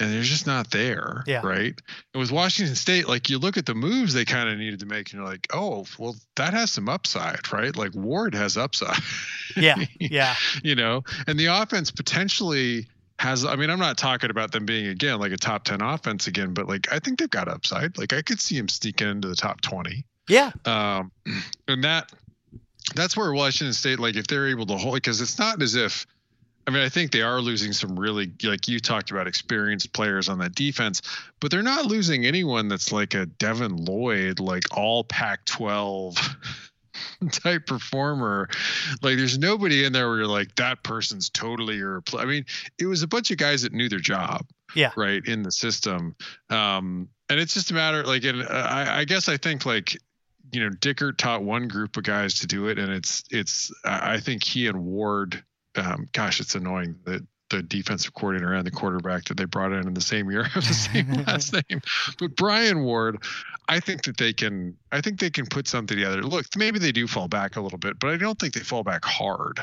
[0.01, 1.23] and they're just not there.
[1.27, 1.41] Yeah.
[1.45, 1.79] Right.
[2.13, 4.87] And with Washington State, like you look at the moves they kind of needed to
[4.87, 7.75] make, and you're like, oh, well, that has some upside, right?
[7.75, 8.97] Like Ward has upside.
[9.55, 12.87] Yeah, yeah, you know, and the offense potentially
[13.21, 13.45] has.
[13.45, 16.53] I mean, I'm not talking about them being again like a top ten offense again,
[16.53, 17.97] but like I think they've got upside.
[17.97, 20.05] Like I could see him sneaking into the top twenty.
[20.27, 21.11] yeah, Um,
[21.67, 22.11] and that
[22.95, 26.05] that's where Washington State, like, if they're able to hold, because it's not as if,
[26.67, 30.29] I mean, I think they are losing some really, like you talked about, experienced players
[30.29, 31.01] on that defense,
[31.39, 36.17] but they're not losing anyone that's like a Devin Lloyd, like all Pac 12
[37.31, 38.49] type performer.
[39.01, 42.45] Like, there's nobody in there where you're like, that person's totally your, I mean,
[42.79, 44.45] it was a bunch of guys that knew their job
[44.75, 44.91] yeah.
[44.95, 46.15] right in the system
[46.49, 49.97] um and it's just a matter like and uh, I, I guess i think like
[50.51, 54.19] you know dickert taught one group of guys to do it and it's it's I
[54.19, 55.43] think he and ward
[55.75, 59.87] um gosh it's annoying that the defensive coordinator and the quarterback that they brought in
[59.87, 61.81] in the same year have the same last name.
[62.19, 63.23] But brian ward
[63.69, 66.23] i think that they can i think they can put something together.
[66.23, 68.83] Look maybe they do fall back a little bit but i don't think they fall
[68.83, 69.59] back hard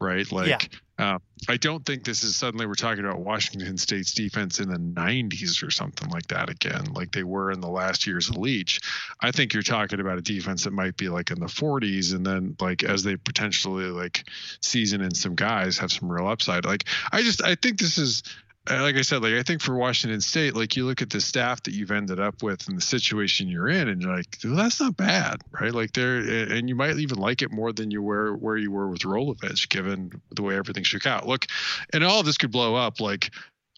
[0.00, 0.30] right?
[0.30, 0.58] Like Yeah.
[0.98, 4.78] Um, I don't think this is suddenly we're talking about Washington State's defense in the
[4.78, 8.80] 90s or something like that again, like they were in the last years of Leach.
[9.20, 12.24] I think you're talking about a defense that might be like in the 40s, and
[12.24, 14.24] then like as they potentially like
[14.60, 16.64] season in some guys have some real upside.
[16.64, 18.22] Like I just I think this is
[18.70, 21.62] like I said, like I think for Washington State, like you look at the staff
[21.64, 24.80] that you've ended up with and the situation you're in, and you're like, well, that's
[24.80, 25.72] not bad, right?
[25.72, 28.88] Like there, and you might even like it more than you were where you were
[28.88, 31.26] with Rolovich, given the way everything shook out.
[31.26, 31.46] Look,
[31.92, 33.00] and all this could blow up.
[33.00, 33.32] Like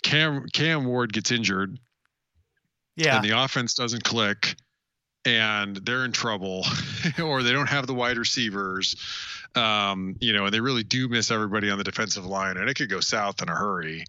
[0.04, 1.78] Cam Cam Ward gets injured,
[2.94, 3.16] yeah.
[3.16, 4.54] and the offense doesn't click,
[5.24, 6.64] and they're in trouble,
[7.22, 8.94] or they don't have the wide receivers,
[9.56, 12.74] um, you know, and they really do miss everybody on the defensive line, and it
[12.74, 14.04] could go south in a hurry.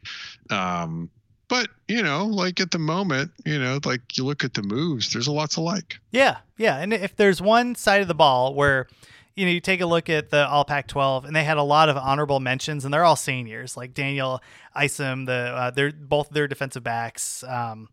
[0.49, 1.09] Um,
[1.47, 5.13] but you know, like at the moment, you know, like you look at the moves,
[5.13, 5.99] there's a lot to like.
[6.11, 6.77] Yeah, yeah.
[6.77, 8.87] And if there's one side of the ball where,
[9.35, 11.63] you know, you take a look at the All Pac 12, and they had a
[11.63, 14.41] lot of honorable mentions, and they're all seniors, like Daniel
[14.75, 17.43] Isom, the uh, they're both their defensive backs.
[17.43, 17.87] Um,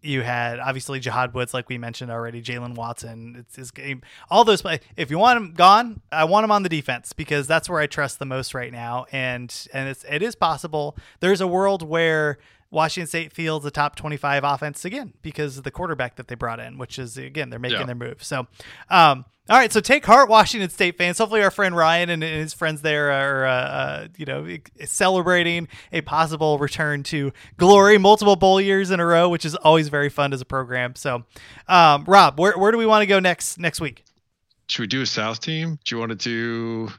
[0.00, 3.36] you had obviously Jahad Woods, like we mentioned already, Jaylen Watson.
[3.38, 4.02] It's his game.
[4.30, 4.80] All those play.
[4.96, 7.86] If you want him gone, I want him on the defense because that's where I
[7.86, 9.06] trust the most right now.
[9.10, 10.96] And and it's it is possible.
[11.20, 12.38] There's a world where
[12.70, 16.60] Washington State fields a top 25 offense again because of the quarterback that they brought
[16.60, 17.86] in, which is again they're making Yeah.
[17.86, 18.22] their move.
[18.22, 18.46] So,
[18.90, 21.16] um, all right, so take heart, Washington State fans.
[21.16, 24.46] Hopefully, our friend Ryan and his friends there are, uh, uh, you know,
[24.84, 29.88] celebrating a possible return to glory, multiple bowl years in a row, which is always
[29.88, 30.94] very fun as a program.
[30.96, 31.24] So,
[31.66, 34.04] um, Rob, where where do we want to go next next week?
[34.68, 35.78] Should we do a South team?
[35.86, 36.92] Do you want to do?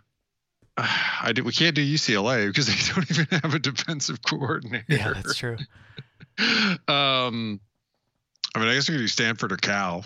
[1.21, 1.43] I do.
[1.43, 4.85] We can't do UCLA because they don't even have a defensive coordinator.
[4.87, 5.57] Yeah, that's true.
[6.87, 7.59] um,
[8.55, 10.05] I mean, I guess we could do Stanford or Cal.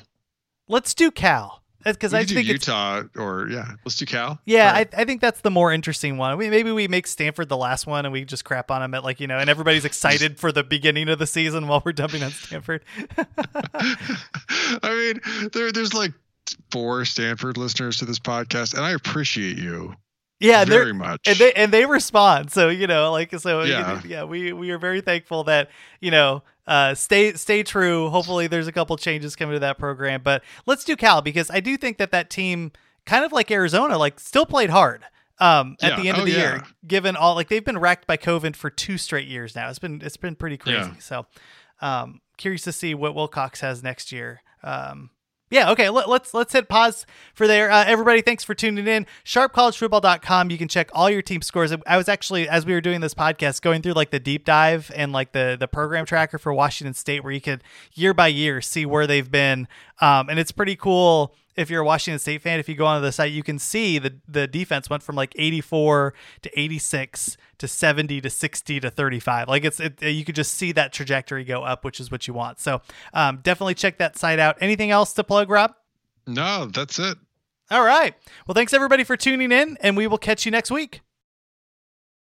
[0.67, 4.39] Let's do Cal because I think it's Utah or yeah, let's do Cal.
[4.45, 4.93] Yeah, right.
[4.95, 6.37] I, I think that's the more interesting one.
[6.37, 9.03] We, maybe we make Stanford the last one and we just crap on them at
[9.03, 12.23] like, you know, and everybody's excited for the beginning of the season while we're dumping
[12.23, 12.83] on Stanford.
[14.81, 16.13] I mean, there there's like
[16.71, 19.95] four Stanford listeners to this podcast, and I appreciate you.
[20.43, 21.21] Yeah, they're- very much.
[21.27, 22.51] and they and they respond.
[22.51, 24.01] So you know, like so, Yeah.
[24.05, 25.69] yeah, we we are very thankful that
[25.99, 26.43] you know.
[26.65, 28.09] Uh, stay stay true.
[28.09, 31.59] Hopefully, there's a couple changes coming to that program, but let's do Cal because I
[31.59, 32.71] do think that that team,
[33.05, 35.03] kind of like Arizona, like still played hard.
[35.39, 36.01] Um, at Yeah.
[36.01, 36.37] the end Oh, of the yeah.
[36.37, 39.67] year, given all like they've been wrecked by COVID for two straight years now.
[39.69, 40.77] It's been it's been pretty crazy.
[40.77, 40.93] Yeah.
[40.99, 41.25] So,
[41.81, 44.41] um, curious to see what Wilcox has next year.
[44.63, 45.09] Um,
[45.53, 45.91] yeah, okay.
[45.91, 47.69] Let, let's let's hit pause for there.
[47.69, 49.05] Uh, everybody, thanks for tuning in.
[49.23, 50.49] SharpCollegeFootball.com.
[50.49, 51.71] You can check all your team scores.
[51.85, 54.91] I was actually, as we were doing this podcast, going through like the deep dive
[54.95, 58.61] and like the the program tracker for Washington State, where you could year by year
[58.61, 59.67] see where they've been,
[60.01, 61.35] um, and it's pretty cool.
[61.55, 63.99] If you're a Washington State fan, if you go onto the site, you can see
[63.99, 69.47] the the defense went from like 84 to 86 to 70 to 60 to 35.
[69.47, 72.33] Like it's it, you could just see that trajectory go up, which is what you
[72.33, 72.59] want.
[72.59, 72.81] So
[73.13, 74.57] um, definitely check that site out.
[74.61, 75.75] Anything else to plug, Rob?
[76.25, 77.17] no, that's it.
[77.71, 78.13] All right.
[78.45, 81.01] Well, thanks everybody for tuning in, and we will catch you next week.